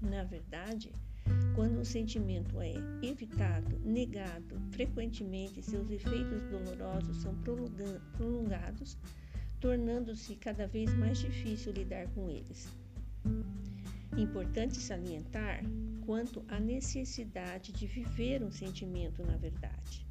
Na 0.00 0.24
verdade, 0.24 0.90
quando 1.54 1.78
um 1.78 1.84
sentimento 1.84 2.60
é 2.60 2.74
evitado, 3.02 3.78
negado, 3.84 4.60
frequentemente 4.70 5.62
seus 5.62 5.90
efeitos 5.90 6.42
dolorosos 6.44 7.22
são 7.22 7.34
prolongados, 8.16 8.98
tornando-se 9.60 10.34
cada 10.36 10.66
vez 10.66 10.92
mais 10.94 11.18
difícil 11.18 11.72
lidar 11.72 12.08
com 12.08 12.28
eles. 12.28 12.68
Importante 14.16 14.78
salientar 14.78 15.62
quanto 16.04 16.44
à 16.48 16.60
necessidade 16.60 17.72
de 17.72 17.86
viver 17.86 18.42
um 18.42 18.50
sentimento 18.50 19.24
na 19.24 19.36
verdade. 19.36 20.06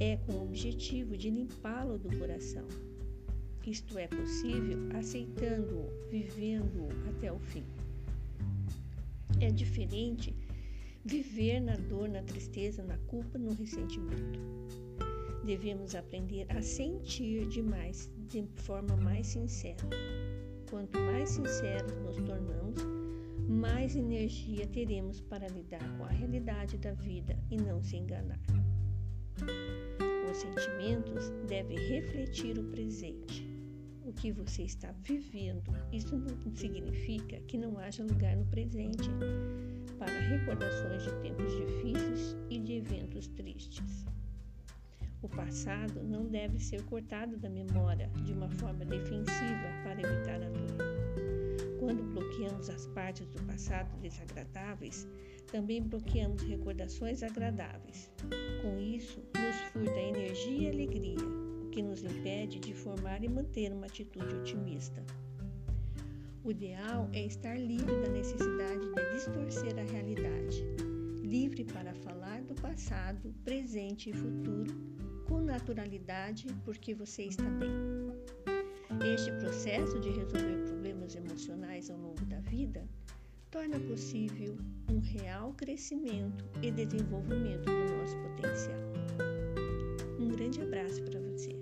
É 0.00 0.16
com 0.16 0.32
o 0.32 0.44
objetivo 0.44 1.16
de 1.16 1.28
limpá-lo 1.28 1.98
do 1.98 2.16
coração. 2.18 2.66
Isto 3.66 3.98
é 3.98 4.06
possível 4.06 4.78
aceitando-o, 4.96 6.08
vivendo-o 6.08 6.88
até 7.10 7.30
o 7.30 7.38
fim. 7.38 7.64
É 9.40 9.50
diferente 9.50 10.34
viver 11.08 11.58
na 11.60 11.74
dor, 11.74 12.06
na 12.06 12.22
tristeza, 12.22 12.82
na 12.84 12.98
culpa, 12.98 13.38
no 13.38 13.54
ressentimento. 13.54 14.38
Devemos 15.42 15.94
aprender 15.94 16.44
a 16.50 16.60
sentir 16.60 17.46
demais, 17.48 18.10
de 18.28 18.46
forma 18.56 18.94
mais 18.98 19.26
sincera. 19.28 19.88
Quanto 20.68 20.98
mais 20.98 21.30
sinceros 21.30 21.94
nos 22.04 22.16
tornamos, 22.16 22.86
mais 23.48 23.96
energia 23.96 24.66
teremos 24.66 25.22
para 25.22 25.48
lidar 25.48 25.96
com 25.96 26.04
a 26.04 26.10
realidade 26.10 26.76
da 26.76 26.92
vida 26.92 27.38
e 27.50 27.56
não 27.56 27.82
se 27.82 27.96
enganar. 27.96 28.40
Os 30.30 30.36
sentimentos 30.36 31.30
devem 31.48 31.78
refletir 31.88 32.58
o 32.58 32.64
presente, 32.64 33.48
o 34.04 34.12
que 34.12 34.30
você 34.30 34.64
está 34.64 34.92
vivendo. 35.04 35.72
Isso 35.90 36.18
não 36.18 36.54
significa 36.54 37.40
que 37.46 37.56
não 37.56 37.78
haja 37.78 38.04
lugar 38.04 38.36
no 38.36 38.44
presente 38.44 39.08
para 39.98 40.18
recordações 40.18 41.02
de 41.02 41.12
tempos 41.20 41.56
difíceis 41.56 42.36
e 42.48 42.58
de 42.58 42.74
eventos 42.74 43.26
tristes. 43.28 44.06
O 45.20 45.28
passado 45.28 46.00
não 46.02 46.26
deve 46.26 46.60
ser 46.60 46.84
cortado 46.84 47.36
da 47.36 47.50
memória 47.50 48.08
de 48.24 48.32
uma 48.32 48.48
forma 48.48 48.84
defensiva 48.84 49.68
para 49.82 50.00
evitar 50.00 50.40
a 50.40 50.48
dor. 50.48 51.78
Quando 51.80 52.02
bloqueamos 52.12 52.70
as 52.70 52.86
partes 52.86 53.26
do 53.28 53.42
passado 53.42 53.90
desagradáveis, 54.00 55.08
também 55.50 55.82
bloqueamos 55.82 56.42
recordações 56.42 57.22
agradáveis. 57.22 58.10
Com 58.62 58.78
isso, 58.78 59.20
nos 59.36 59.56
furta 59.72 60.00
energia 60.00 60.68
e 60.68 60.72
alegria, 60.72 61.26
o 61.62 61.70
que 61.70 61.82
nos 61.82 62.04
impede 62.04 62.60
de 62.60 62.72
formar 62.74 63.24
e 63.24 63.28
manter 63.28 63.72
uma 63.72 63.86
atitude 63.86 64.34
otimista. 64.36 65.02
O 66.48 66.50
ideal 66.50 67.10
é 67.12 67.26
estar 67.26 67.60
livre 67.60 67.94
da 68.00 68.08
necessidade 68.08 68.80
de 68.80 69.12
distorcer 69.12 69.78
a 69.78 69.82
realidade, 69.82 70.64
livre 71.22 71.62
para 71.62 71.92
falar 71.92 72.40
do 72.40 72.54
passado, 72.54 73.34
presente 73.44 74.08
e 74.08 74.14
futuro 74.14 74.74
com 75.28 75.42
naturalidade, 75.42 76.46
porque 76.64 76.94
você 76.94 77.24
está 77.24 77.44
bem. 77.44 77.68
Este 79.14 79.30
processo 79.32 80.00
de 80.00 80.08
resolver 80.08 80.64
problemas 80.64 81.14
emocionais 81.14 81.90
ao 81.90 81.98
longo 81.98 82.24
da 82.24 82.40
vida 82.40 82.82
torna 83.50 83.78
possível 83.80 84.56
um 84.90 85.00
real 85.00 85.52
crescimento 85.52 86.46
e 86.62 86.70
desenvolvimento 86.70 87.66
do 87.66 87.94
nosso 87.94 88.16
potencial. 88.20 88.80
Um 90.18 90.28
grande 90.28 90.62
abraço 90.62 91.02
para 91.02 91.20
você. 91.20 91.57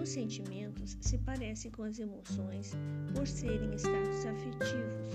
Os 0.00 0.08
sentimentos 0.08 0.96
se 1.02 1.18
parecem 1.18 1.70
com 1.70 1.82
as 1.82 1.98
emoções 1.98 2.72
por 3.14 3.26
serem 3.26 3.74
estados 3.74 4.24
afetivos, 4.24 5.08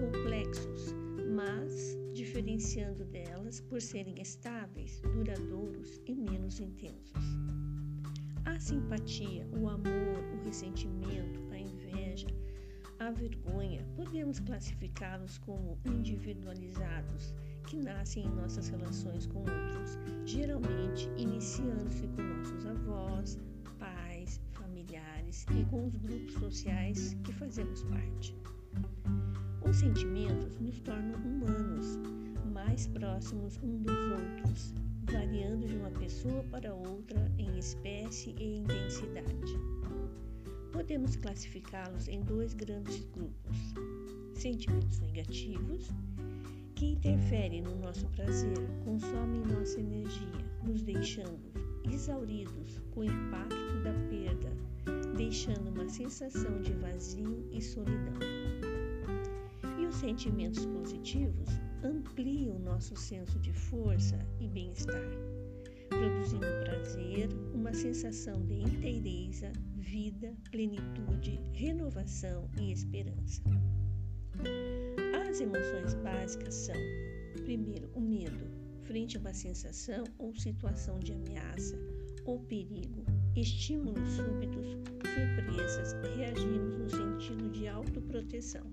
complexos, 0.00 0.94
mas 1.36 1.98
diferenciando 2.14 3.04
delas 3.04 3.60
por 3.60 3.82
serem 3.82 4.18
estáveis, 4.18 4.98
duradouros 5.02 6.00
e 6.06 6.14
menos 6.14 6.58
intensos. 6.58 7.22
A 8.46 8.58
simpatia, 8.58 9.46
o 9.52 9.68
amor, 9.68 10.24
o 10.32 10.44
ressentimento, 10.46 11.42
a 11.52 11.58
inveja, 11.58 12.28
a 12.98 13.10
vergonha, 13.10 13.86
podemos 13.94 14.40
classificá-los 14.40 15.36
como 15.36 15.78
individualizados, 15.84 17.34
que 17.66 17.76
nascem 17.76 18.24
em 18.24 18.30
nossas 18.30 18.68
relações 18.68 19.26
com 19.26 19.40
outros, 19.40 19.98
geralmente 20.24 21.10
iniciando-se 21.18 22.08
com 22.08 22.22
nossos 22.22 22.64
avós, 22.64 23.38
e 25.30 25.64
com 25.66 25.86
os 25.86 25.94
grupos 25.94 26.34
sociais 26.34 27.16
que 27.22 27.32
fazemos 27.32 27.84
parte. 27.84 28.34
sentimentos 29.72 30.58
nos 30.58 30.80
tornam 30.80 31.20
humanos, 31.20 32.00
mais 32.52 32.88
próximos 32.88 33.56
um 33.62 33.80
dos 33.80 33.94
outros, 33.94 34.74
variando 35.04 35.68
de 35.68 35.76
uma 35.76 35.90
pessoa 35.92 36.42
para 36.50 36.74
outra 36.74 37.30
em 37.38 37.56
espécie 37.56 38.34
e 38.40 38.58
intensidade. 38.58 39.54
Podemos 40.72 41.14
classificá-los 41.14 42.08
em 42.08 42.22
dois 42.22 42.52
grandes 42.52 43.04
grupos: 43.12 43.56
sentimentos 44.34 44.98
negativos, 44.98 45.90
que 46.74 46.86
interferem 46.86 47.62
no 47.62 47.76
nosso 47.76 48.08
prazer, 48.08 48.58
consomem 48.84 49.42
nossa 49.42 49.78
energia, 49.78 50.44
nos 50.64 50.82
deixando 50.82 51.52
exauridos 51.88 52.80
com 52.90 53.00
o 53.00 53.04
impacto 53.04 53.82
da 53.84 53.92
perda, 54.08 54.69
deixando 55.20 55.68
uma 55.68 55.86
sensação 55.86 56.62
de 56.62 56.72
vazio 56.72 57.46
e 57.52 57.60
solidão. 57.60 58.18
E 59.78 59.84
os 59.84 59.96
sentimentos 59.96 60.64
positivos 60.64 61.46
ampliam 61.84 62.58
nosso 62.58 62.96
senso 62.96 63.38
de 63.38 63.52
força 63.52 64.18
e 64.40 64.48
bem-estar, 64.48 65.10
produzindo 65.90 66.46
prazer, 66.64 67.28
uma 67.52 67.74
sensação 67.74 68.46
de 68.46 68.62
inteireza, 68.62 69.52
vida, 69.76 70.34
plenitude, 70.50 71.38
renovação 71.52 72.48
e 72.58 72.72
esperança. 72.72 73.42
As 75.28 75.38
emoções 75.38 75.92
básicas 75.96 76.54
são, 76.54 76.80
primeiro, 77.44 77.90
o 77.94 78.00
medo, 78.00 78.50
frente 78.84 79.18
a 79.18 79.20
uma 79.20 79.34
sensação 79.34 80.02
ou 80.16 80.34
situação 80.34 80.98
de 80.98 81.12
ameaça 81.12 81.78
ou 82.24 82.40
perigo, 82.40 83.04
estímulos 83.36 84.08
súbitos, 84.10 84.66
surpresas, 85.02 85.96
reagimos 86.16 86.78
no 86.78 86.90
sentido 86.90 87.50
de 87.50 87.68
autoproteção. 87.68 88.66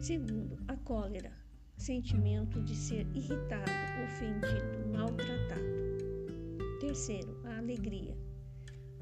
Segundo, 0.00 0.58
a 0.68 0.76
cólera, 0.76 1.32
sentimento 1.76 2.60
de 2.62 2.74
ser 2.74 3.06
irritado, 3.14 3.70
ofendido, 4.04 4.88
maltratado. 4.92 5.62
Terceiro, 6.80 7.40
a 7.44 7.58
alegria, 7.58 8.16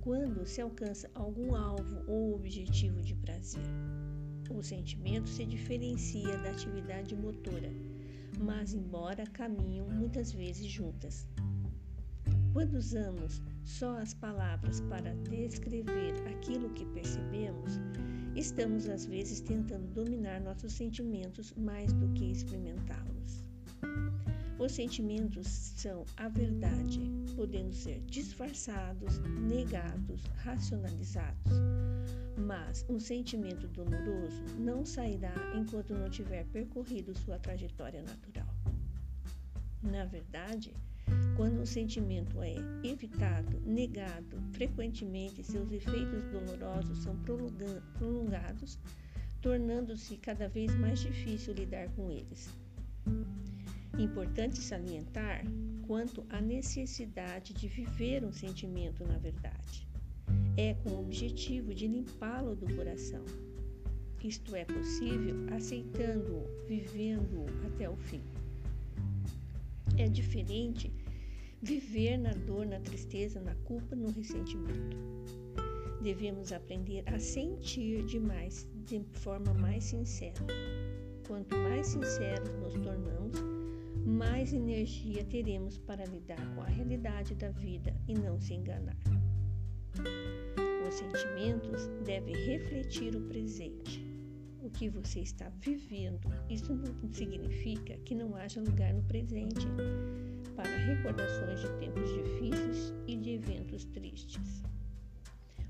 quando 0.01 0.47
se 0.47 0.61
alcança 0.61 1.11
algum 1.15 1.55
alvo 1.55 2.03
ou 2.07 2.35
objetivo 2.35 3.01
de 3.03 3.15
prazer. 3.15 3.65
O 4.51 4.63
sentimento 4.63 5.29
se 5.29 5.47
diferencia 5.47 6.37
da 6.39 6.51
atividade 6.51 7.15
motora 7.15 7.71
mas 8.39 8.73
embora 8.73 9.27
caminham 9.27 9.89
muitas 9.89 10.33
vezes 10.33 10.67
juntas. 10.67 11.27
Quando 12.53 12.75
usamos 12.75 13.41
só 13.65 13.99
as 13.99 14.13
palavras 14.13 14.81
para 14.83 15.15
descrever 15.15 16.15
aquilo 16.29 16.71
que 16.71 16.85
percebemos, 16.87 17.79
estamos 18.35 18.89
às 18.89 19.07
vezes 19.07 19.41
tentando 19.41 19.87
dominar 19.95 20.41
nossos 20.41 20.73
sentimentos 20.73 21.55
mais 21.55 21.93
do 21.93 22.09
que 22.09 22.25
experimentá-los. 22.25 23.45
Os 24.59 24.73
sentimentos 24.73 25.47
são 25.47 26.05
a 26.17 26.29
verdade, 26.29 27.01
podendo 27.37 27.73
ser 27.73 28.01
disfarçados, 28.03 29.19
negados, 29.49 30.21
racionalizados. 30.39 31.53
Mas 32.37 32.85
um 32.89 32.99
sentimento 32.99 33.69
doloroso 33.69 34.43
não 34.59 34.85
sairá 34.85 35.33
enquanto 35.55 35.95
não 35.95 36.11
tiver 36.11 36.45
percorrido 36.47 37.17
sua 37.17 37.39
trajetória 37.39 38.03
natural. 38.03 38.55
Na 39.83 40.05
verdade, 40.05 40.75
quando 41.41 41.63
um 41.63 41.65
sentimento 41.65 42.43
é 42.43 42.55
evitado, 42.85 43.63
negado, 43.65 44.37
frequentemente 44.53 45.43
seus 45.43 45.73
efeitos 45.73 46.23
dolorosos 46.27 46.99
são 46.99 47.17
prolongados, 47.99 48.79
tornando-se 49.41 50.19
cada 50.19 50.51
vez 50.51 50.75
mais 50.75 51.01
difícil 51.01 51.55
lidar 51.55 51.89
com 51.93 52.11
eles. 52.11 52.51
Importante 53.99 54.59
salientar 54.59 55.43
quanto 55.87 56.27
à 56.29 56.43
necessidade 56.43 57.55
de 57.55 57.69
viver 57.69 58.23
um 58.23 58.33
sentimento 58.33 59.03
na 59.07 59.17
verdade 59.17 59.89
é 60.59 60.75
com 60.75 60.91
o 60.91 61.01
objetivo 61.01 61.73
de 61.73 61.87
limpá-lo 61.87 62.55
do 62.55 62.67
coração. 62.77 63.25
Isto 64.23 64.55
é 64.55 64.67
possível 64.67 65.47
aceitando-o, 65.57 66.67
vivendo-o 66.67 67.47
até 67.67 67.89
o 67.89 67.97
fim. 67.97 68.21
É 69.97 70.07
diferente 70.07 70.93
viver 71.63 72.17
na 72.17 72.33
dor, 72.33 72.67
na 72.67 72.81
tristeza, 72.81 73.41
na 73.41 73.55
culpa, 73.57 73.95
no 73.95 74.11
ressentimento. 74.11 74.97
Devemos 76.03 76.53
aprender 76.53 77.03
a 77.07 77.19
sentir 77.19 78.03
demais, 78.07 78.67
de 78.87 79.05
forma 79.13 79.53
mais 79.53 79.85
sincera. 79.85 80.41
Quanto 81.27 81.55
mais 81.57 81.89
sinceros 81.89 82.49
nos 82.61 82.73
tornamos, 82.75 83.37
mais 84.07 84.53
energia 84.55 85.23
teremos 85.25 85.79
para 85.79 86.07
lidar 86.07 86.55
com 86.55 86.63
a 86.63 86.67
realidade 86.67 87.35
da 87.35 87.51
vida 87.51 87.95
e 88.09 88.15
não 88.15 88.41
se 88.41 88.55
enganar. 88.55 88.97
Os 90.89 90.95
sentimentos 90.95 91.89
devem 92.05 92.35
refletir 92.35 93.15
o 93.15 93.21
presente, 93.29 94.03
o 94.63 94.71
que 94.71 94.89
você 94.89 95.21
está 95.21 95.51
vivendo. 95.61 96.27
Isso 96.49 96.75
não 96.75 97.13
significa 97.13 97.99
que 97.99 98.15
não 98.15 98.35
haja 98.35 98.63
lugar 98.63 98.95
no 98.95 99.03
presente 99.03 99.67
para 100.57 100.77
recordações 100.77 101.61
de 101.61 101.69
tempos 101.79 102.13
difíceis 102.13 102.95
e 103.07 103.17
de 103.17 103.31
eventos 103.31 103.85
tristes. 103.85 104.63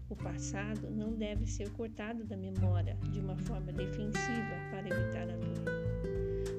O 0.08 0.16
passado 0.16 0.90
não 0.90 1.12
deve 1.12 1.46
ser 1.46 1.70
cortado 1.70 2.24
da 2.24 2.36
memória 2.36 2.96
de 3.12 3.20
uma 3.20 3.36
forma 3.36 3.72
defensiva 3.72 4.56
para 4.70 4.88
evitar 4.88 5.30
a 5.30 5.36
dor. 5.36 5.90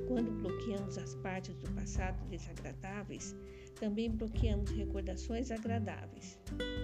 Quando 0.07 0.31
bloqueamos 0.41 0.97
as 0.97 1.15
partes 1.15 1.55
do 1.55 1.69
passado 1.71 2.17
desagradáveis, 2.29 3.35
também 3.75 4.09
bloqueamos 4.09 4.69
recordações 4.71 5.51
agradáveis. 5.51 6.39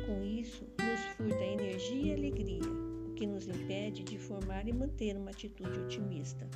Com 0.06 0.24
isso, 0.24 0.66
nos 0.80 1.00
furta 1.16 1.44
energia 1.44 2.14
e 2.14 2.14
alegria, 2.14 2.70
o 3.08 3.14
que 3.14 3.26
nos 3.26 3.48
impede 3.48 4.04
de 4.04 4.18
formar 4.18 4.68
e 4.68 4.74
manter 4.74 5.16
uma 5.16 5.32
atitude 5.32 5.80
otimista. 5.80 6.48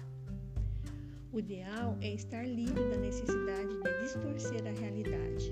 O 1.34 1.39
ideal 1.39 1.98
é 2.02 2.13
estar 2.13 2.46
livre 2.46 2.89
da 2.89 2.98
necessidade 2.98 3.74
de 3.82 4.02
distorcer 4.02 4.67
a 4.67 4.72
realidade, 4.72 5.50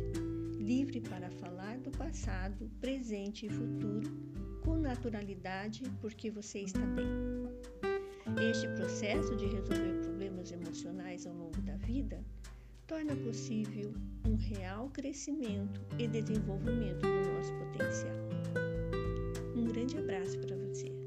livre 0.60 1.00
para 1.00 1.32
falar 1.32 1.78
do 1.78 1.90
passado, 1.92 2.70
presente 2.82 3.46
e 3.46 3.50
futuro 3.50 4.12
com 4.62 4.76
naturalidade, 4.76 5.84
porque 6.02 6.30
você 6.30 6.60
está 6.60 6.82
bem. 6.82 7.08
Este 8.50 8.68
processo 8.76 9.34
de 9.38 9.46
resolver 9.46 10.02
problemas 10.02 10.52
emocionais 10.52 11.26
ao 11.26 11.34
longo 11.34 11.62
da 11.62 11.78
vida 11.78 12.22
torna 12.86 13.16
possível 13.16 13.94
um 14.26 14.36
real 14.36 14.90
crescimento 14.90 15.80
e 15.98 16.10
desenvolvimento 16.10 17.02
do 17.02 17.32
nosso 17.32 17.54
potencial. 17.54 18.18
Um 19.56 19.64
grande 19.64 19.98
abraço 19.98 20.38
para 20.40 20.58
você. 20.58 20.99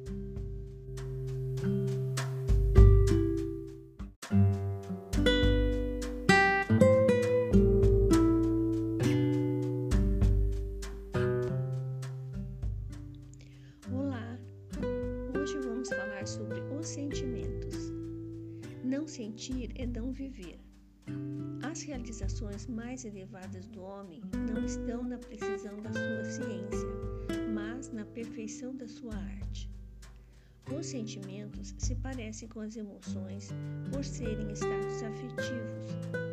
Realizações 22.22 22.66
mais 22.66 23.04
elevadas 23.04 23.66
do 23.66 23.82
homem 23.82 24.20
não 24.52 24.64
estão 24.64 25.02
na 25.02 25.18
precisão 25.18 25.76
da 25.82 25.92
sua 25.92 26.24
ciência, 26.24 26.88
mas 27.52 27.90
na 27.90 28.04
perfeição 28.04 28.76
da 28.76 28.87
sua 28.87 29.14
arte. 29.14 29.68
Os 30.72 30.87
sentimentos 30.87 31.74
se 31.78 31.96
parecem 31.96 32.48
com 32.48 32.61
as 32.61 32.76
emoções 32.76 33.48
por 33.92 34.04
serem 34.04 34.52
estados 34.52 35.02
afetivos, 35.02 35.87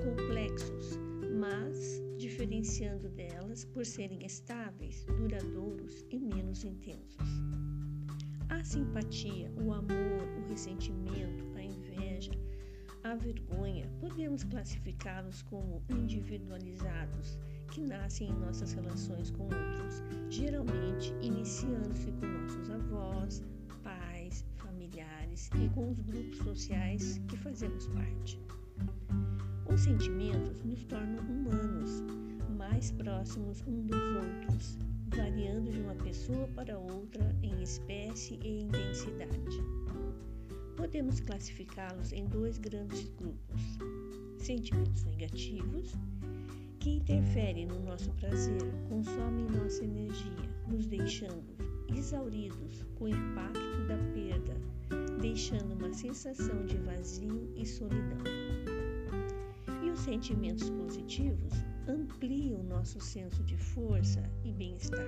complexos, 0.03 0.99
mas 1.39 1.99
diferenciando 2.17 3.09
delas 3.09 3.65
por 3.65 3.83
serem 3.83 4.23
estáveis, 4.23 5.03
duradouros 5.17 6.05
e 6.11 6.19
menos 6.19 6.63
intensos. 6.63 7.27
A 8.49 8.63
simpatia, 8.63 9.51
o 9.57 9.73
amor, 9.73 10.21
o 10.37 10.49
ressentimento, 10.49 11.48
a 13.03 13.15
vergonha, 13.15 13.89
podemos 13.99 14.43
classificá-los 14.43 15.41
como 15.43 15.81
individualizados, 15.89 17.39
que 17.71 17.81
nascem 17.81 18.29
em 18.29 18.39
nossas 18.39 18.73
relações 18.73 19.31
com 19.31 19.43
outros, 19.43 20.03
geralmente 20.29 21.13
iniciando-se 21.21 22.11
com 22.13 22.25
nossos 22.25 22.69
avós, 22.69 23.43
pais, 23.83 24.45
familiares 24.55 25.49
e 25.55 25.69
com 25.69 25.89
os 25.89 25.99
grupos 25.99 26.37
sociais 26.39 27.21
que 27.27 27.37
fazemos 27.37 27.87
parte. 27.87 28.39
Os 29.71 29.81
sentimentos 29.81 30.63
nos 30.63 30.83
tornam 30.85 31.23
humanos, 31.23 32.03
mais 32.57 32.91
próximos 32.91 33.63
um 33.67 33.85
dos 33.85 34.15
outros, 34.15 34.77
variando 35.15 35.71
de 35.71 35.79
uma 35.79 35.95
pessoa 35.95 36.47
para 36.49 36.77
outra 36.77 37.35
em 37.43 37.61
espécie 37.61 38.39
e 38.43 38.63
intensidade. 38.63 39.88
Podemos 40.89 41.19
classificá-los 41.19 42.11
em 42.11 42.25
dois 42.25 42.57
grandes 42.57 43.09
grupos: 43.09 43.61
sentimentos 44.39 45.03
negativos, 45.03 45.93
que 46.79 46.95
interferem 46.95 47.67
no 47.67 47.79
nosso 47.83 48.11
prazer, 48.13 48.63
consomem 48.89 49.45
nossa 49.45 49.83
energia, 49.83 50.49
nos 50.67 50.87
deixando 50.87 51.45
exauridos 51.95 52.83
com 52.95 53.03
o 53.03 53.07
impacto 53.07 53.87
da 53.87 53.97
perda, 54.15 54.57
deixando 55.21 55.75
uma 55.75 55.93
sensação 55.93 56.65
de 56.65 56.77
vazio 56.77 57.53
e 57.55 57.63
solidão. 57.67 58.23
E 59.83 59.91
os 59.91 59.99
sentimentos 59.99 60.71
positivos 60.71 61.53
ampliam 61.87 62.63
nosso 62.63 62.99
senso 62.99 63.43
de 63.43 63.57
força 63.57 64.23
e 64.43 64.51
bem-estar, 64.51 65.05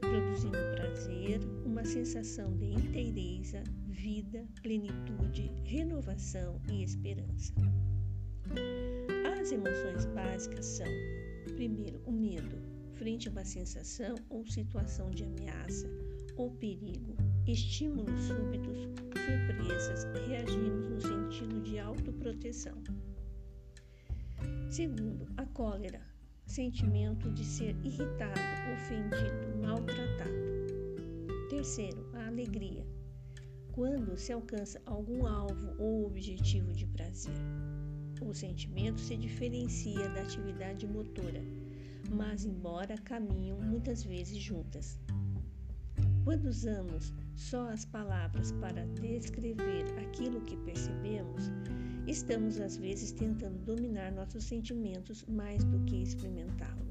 produzindo 0.00 0.56
prazer, 0.74 1.40
uma 1.66 1.84
sensação 1.84 2.56
de 2.56 2.72
inteireza, 2.72 3.62
vida, 3.96 4.46
plenitude, 4.62 5.50
renovação 5.64 6.60
e 6.70 6.82
esperança. 6.82 7.54
As 9.40 9.50
emoções 9.50 10.04
básicas 10.06 10.66
são, 10.66 10.86
primeiro, 11.54 12.00
o 12.04 12.12
medo, 12.12 12.56
frente 12.94 13.28
a 13.28 13.32
uma 13.32 13.44
sensação 13.44 14.14
ou 14.28 14.46
situação 14.46 15.10
de 15.10 15.24
ameaça 15.24 15.88
ou 16.36 16.50
perigo, 16.50 17.16
estímulos 17.46 18.20
súbitos, 18.20 18.82
surpresas, 19.24 20.04
reagimos 20.28 20.88
no 20.88 21.00
sentido 21.00 21.62
de 21.62 21.78
autoproteção. 21.78 22.76
Segundo, 24.70 25.26
a 25.38 25.46
cólera, 25.46 26.02
sentimento 26.44 27.30
de 27.32 27.44
ser 27.44 27.74
irritado, 27.82 28.40
ofendido, 28.74 29.56
maltratado. 29.62 30.46
Terceiro, 31.48 32.06
a 32.12 32.26
alegria, 32.26 32.86
quando 33.76 34.16
se 34.16 34.32
alcança 34.32 34.80
algum 34.86 35.26
alvo 35.26 35.74
ou 35.78 36.06
objetivo 36.06 36.72
de 36.72 36.86
prazer. 36.86 37.36
O 38.22 38.32
sentimento 38.32 38.98
se 38.98 39.14
diferencia 39.18 40.08
da 40.08 40.22
atividade 40.22 40.86
motora, 40.86 41.42
mas 42.10 42.46
embora 42.46 42.96
caminham 42.96 43.60
muitas 43.60 44.02
vezes 44.02 44.38
juntas. 44.38 44.98
Quando 46.24 46.46
usamos 46.46 47.12
só 47.34 47.68
as 47.68 47.84
palavras 47.84 48.50
para 48.52 48.86
descrever 48.86 49.84
aquilo 50.00 50.40
que 50.40 50.56
percebemos, 50.56 51.52
estamos 52.06 52.58
às 52.58 52.78
vezes 52.78 53.12
tentando 53.12 53.58
dominar 53.58 54.10
nossos 54.10 54.44
sentimentos 54.44 55.22
mais 55.28 55.62
do 55.64 55.78
que 55.84 56.02
experimentá-los. 56.02 56.85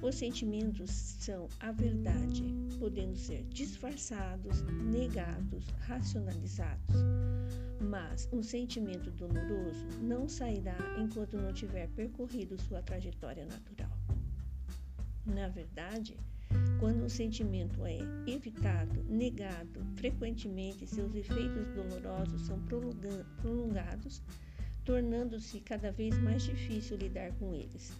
Os 0.00 0.14
sentimentos 0.14 0.90
são 0.90 1.48
a 1.58 1.72
verdade, 1.72 2.44
podendo 2.78 3.16
ser 3.16 3.42
disfarçados, 3.50 4.62
negados, 4.62 5.66
racionalizados. 5.80 6.94
Mas 7.80 8.28
um 8.32 8.40
sentimento 8.40 9.10
doloroso 9.10 9.84
não 10.00 10.28
sairá 10.28 10.78
enquanto 10.98 11.36
não 11.36 11.52
tiver 11.52 11.88
percorrido 11.88 12.60
sua 12.62 12.80
trajetória 12.80 13.44
natural. 13.44 13.90
Na 15.26 15.48
verdade, 15.48 16.16
quando 16.78 17.04
um 17.04 17.08
sentimento 17.08 17.84
é 17.84 17.98
evitado, 18.26 19.02
negado, 19.08 19.84
frequentemente 19.96 20.86
seus 20.86 21.12
efeitos 21.14 21.66
dolorosos 21.74 22.42
são 22.42 22.60
prolongados, 23.42 24.22
tornando-se 24.84 25.58
cada 25.60 25.90
vez 25.90 26.16
mais 26.18 26.44
difícil 26.44 26.96
lidar 26.96 27.32
com 27.32 27.52
eles. 27.52 27.92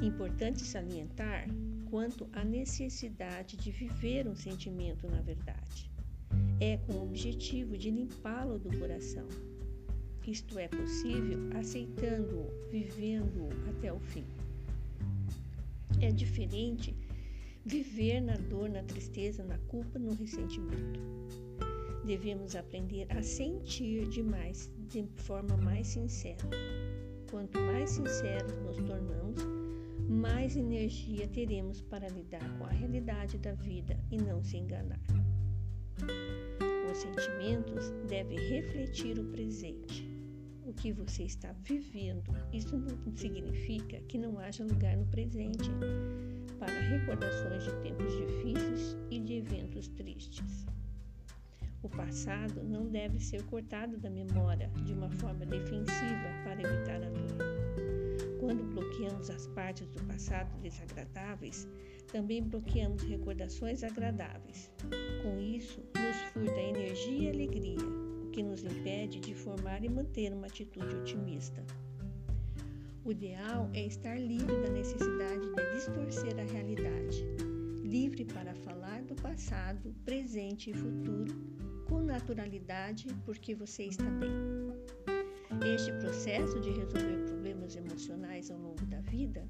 Importante 0.00 0.62
salientar 0.62 1.48
quanto 1.90 2.28
à 2.32 2.44
necessidade 2.44 3.56
de 3.56 3.72
viver 3.72 4.28
um 4.28 4.34
sentimento 4.36 5.08
na 5.08 5.20
verdade. 5.20 5.90
É 6.60 6.76
com 6.76 6.92
o 6.92 7.02
objetivo 7.02 7.76
de 7.76 7.90
limpá-lo 7.90 8.58
do 8.58 8.78
coração. 8.78 9.26
Isto 10.26 10.58
é 10.58 10.68
possível 10.68 11.38
aceitando-o, 11.58 12.70
vivendo-o 12.70 13.48
até 13.70 13.92
o 13.92 13.98
fim. 13.98 14.24
É 16.00 16.12
diferente 16.12 16.94
viver 17.64 18.20
na 18.20 18.34
dor, 18.34 18.68
na 18.68 18.82
tristeza, 18.84 19.42
na 19.42 19.58
culpa, 19.66 19.98
no 19.98 20.14
ressentimento. 20.14 21.00
Devemos 22.04 22.54
aprender 22.54 23.06
a 23.10 23.22
sentir 23.22 24.08
demais, 24.08 24.70
de 24.88 25.04
forma 25.16 25.56
mais 25.56 25.88
sincera. 25.88 26.48
Quanto 27.30 27.58
mais 27.58 27.90
sinceros 27.90 28.54
nos 28.62 28.76
tornamos, 28.76 29.57
mais 30.08 30.56
energia 30.56 31.28
teremos 31.28 31.82
para 31.82 32.08
lidar 32.08 32.58
com 32.58 32.64
a 32.64 32.70
realidade 32.70 33.36
da 33.38 33.52
vida 33.52 33.98
e 34.10 34.16
não 34.16 34.42
se 34.42 34.56
enganar. 34.56 35.00
Os 36.90 36.96
sentimentos 36.96 37.90
devem 38.08 38.38
refletir 38.48 39.18
o 39.18 39.24
presente, 39.26 40.08
o 40.64 40.72
que 40.72 40.92
você 40.92 41.24
está 41.24 41.52
vivendo. 41.62 42.34
Isso 42.52 42.78
não 42.78 43.14
significa 43.14 44.00
que 44.08 44.16
não 44.16 44.38
haja 44.38 44.64
lugar 44.64 44.96
no 44.96 45.06
presente 45.06 45.70
para 46.58 46.72
recordações 46.72 47.64
de 47.64 47.72
tempos 47.82 48.16
difíceis 48.16 48.96
e 49.10 49.20
de 49.20 49.34
eventos 49.34 49.88
tristes. 49.88 50.66
O 51.82 51.88
passado 51.88 52.62
não 52.64 52.86
deve 52.86 53.20
ser 53.20 53.44
cortado 53.44 53.98
da 53.98 54.08
memória 54.08 54.70
de 54.84 54.94
uma 54.94 55.10
forma 55.10 55.44
defensiva 55.44 56.28
para 56.44 56.62
evitar 56.62 57.02
a 57.02 57.10
dor. 57.10 57.97
Quando 58.38 58.62
bloqueamos 58.72 59.30
as 59.30 59.46
partes 59.48 59.88
do 59.88 60.02
passado 60.04 60.50
desagradáveis, 60.60 61.66
também 62.12 62.42
bloqueamos 62.42 63.02
recordações 63.02 63.82
agradáveis. 63.82 64.70
Com 65.22 65.40
isso, 65.40 65.80
nos 65.96 66.16
furta 66.32 66.60
energia 66.60 67.30
e 67.30 67.34
alegria, 67.34 67.86
o 68.24 68.30
que 68.30 68.42
nos 68.42 68.62
impede 68.62 69.20
de 69.20 69.34
formar 69.34 69.84
e 69.84 69.88
manter 69.88 70.32
uma 70.32 70.46
atitude 70.46 70.94
otimista. 70.96 71.64
O 73.04 73.10
ideal 73.10 73.70
é 73.72 73.86
estar 73.86 74.18
livre 74.20 74.56
da 74.62 74.70
necessidade 74.70 75.40
de 75.40 75.74
distorcer 75.74 76.38
a 76.38 76.44
realidade, 76.44 77.24
livre 77.82 78.24
para 78.24 78.54
falar 78.54 79.02
do 79.02 79.14
passado, 79.14 79.94
presente 80.04 80.70
e 80.70 80.74
futuro 80.74 81.34
com 81.88 82.02
naturalidade, 82.02 83.06
porque 83.24 83.54
você 83.54 83.84
está 83.84 84.04
bem. 84.04 84.67
Este 85.64 85.92
processo 85.92 86.60
de 86.60 86.70
resolver 86.70 87.24
problemas 87.26 87.74
emocionais 87.74 88.50
ao 88.50 88.58
longo 88.58 88.84
da 88.86 89.00
vida 89.00 89.46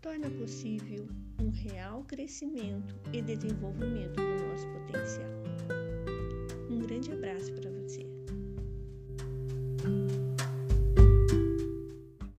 torna 0.00 0.30
possível 0.30 1.06
um 1.40 1.50
real 1.50 2.04
crescimento 2.04 2.94
e 3.12 3.22
desenvolvimento 3.22 4.16
do 4.16 4.44
nosso 4.46 4.66
potencial. 4.68 5.30
Um 6.70 6.78
grande 6.78 7.12
abraço 7.12 7.52
para 7.54 7.70
você. 7.70 7.77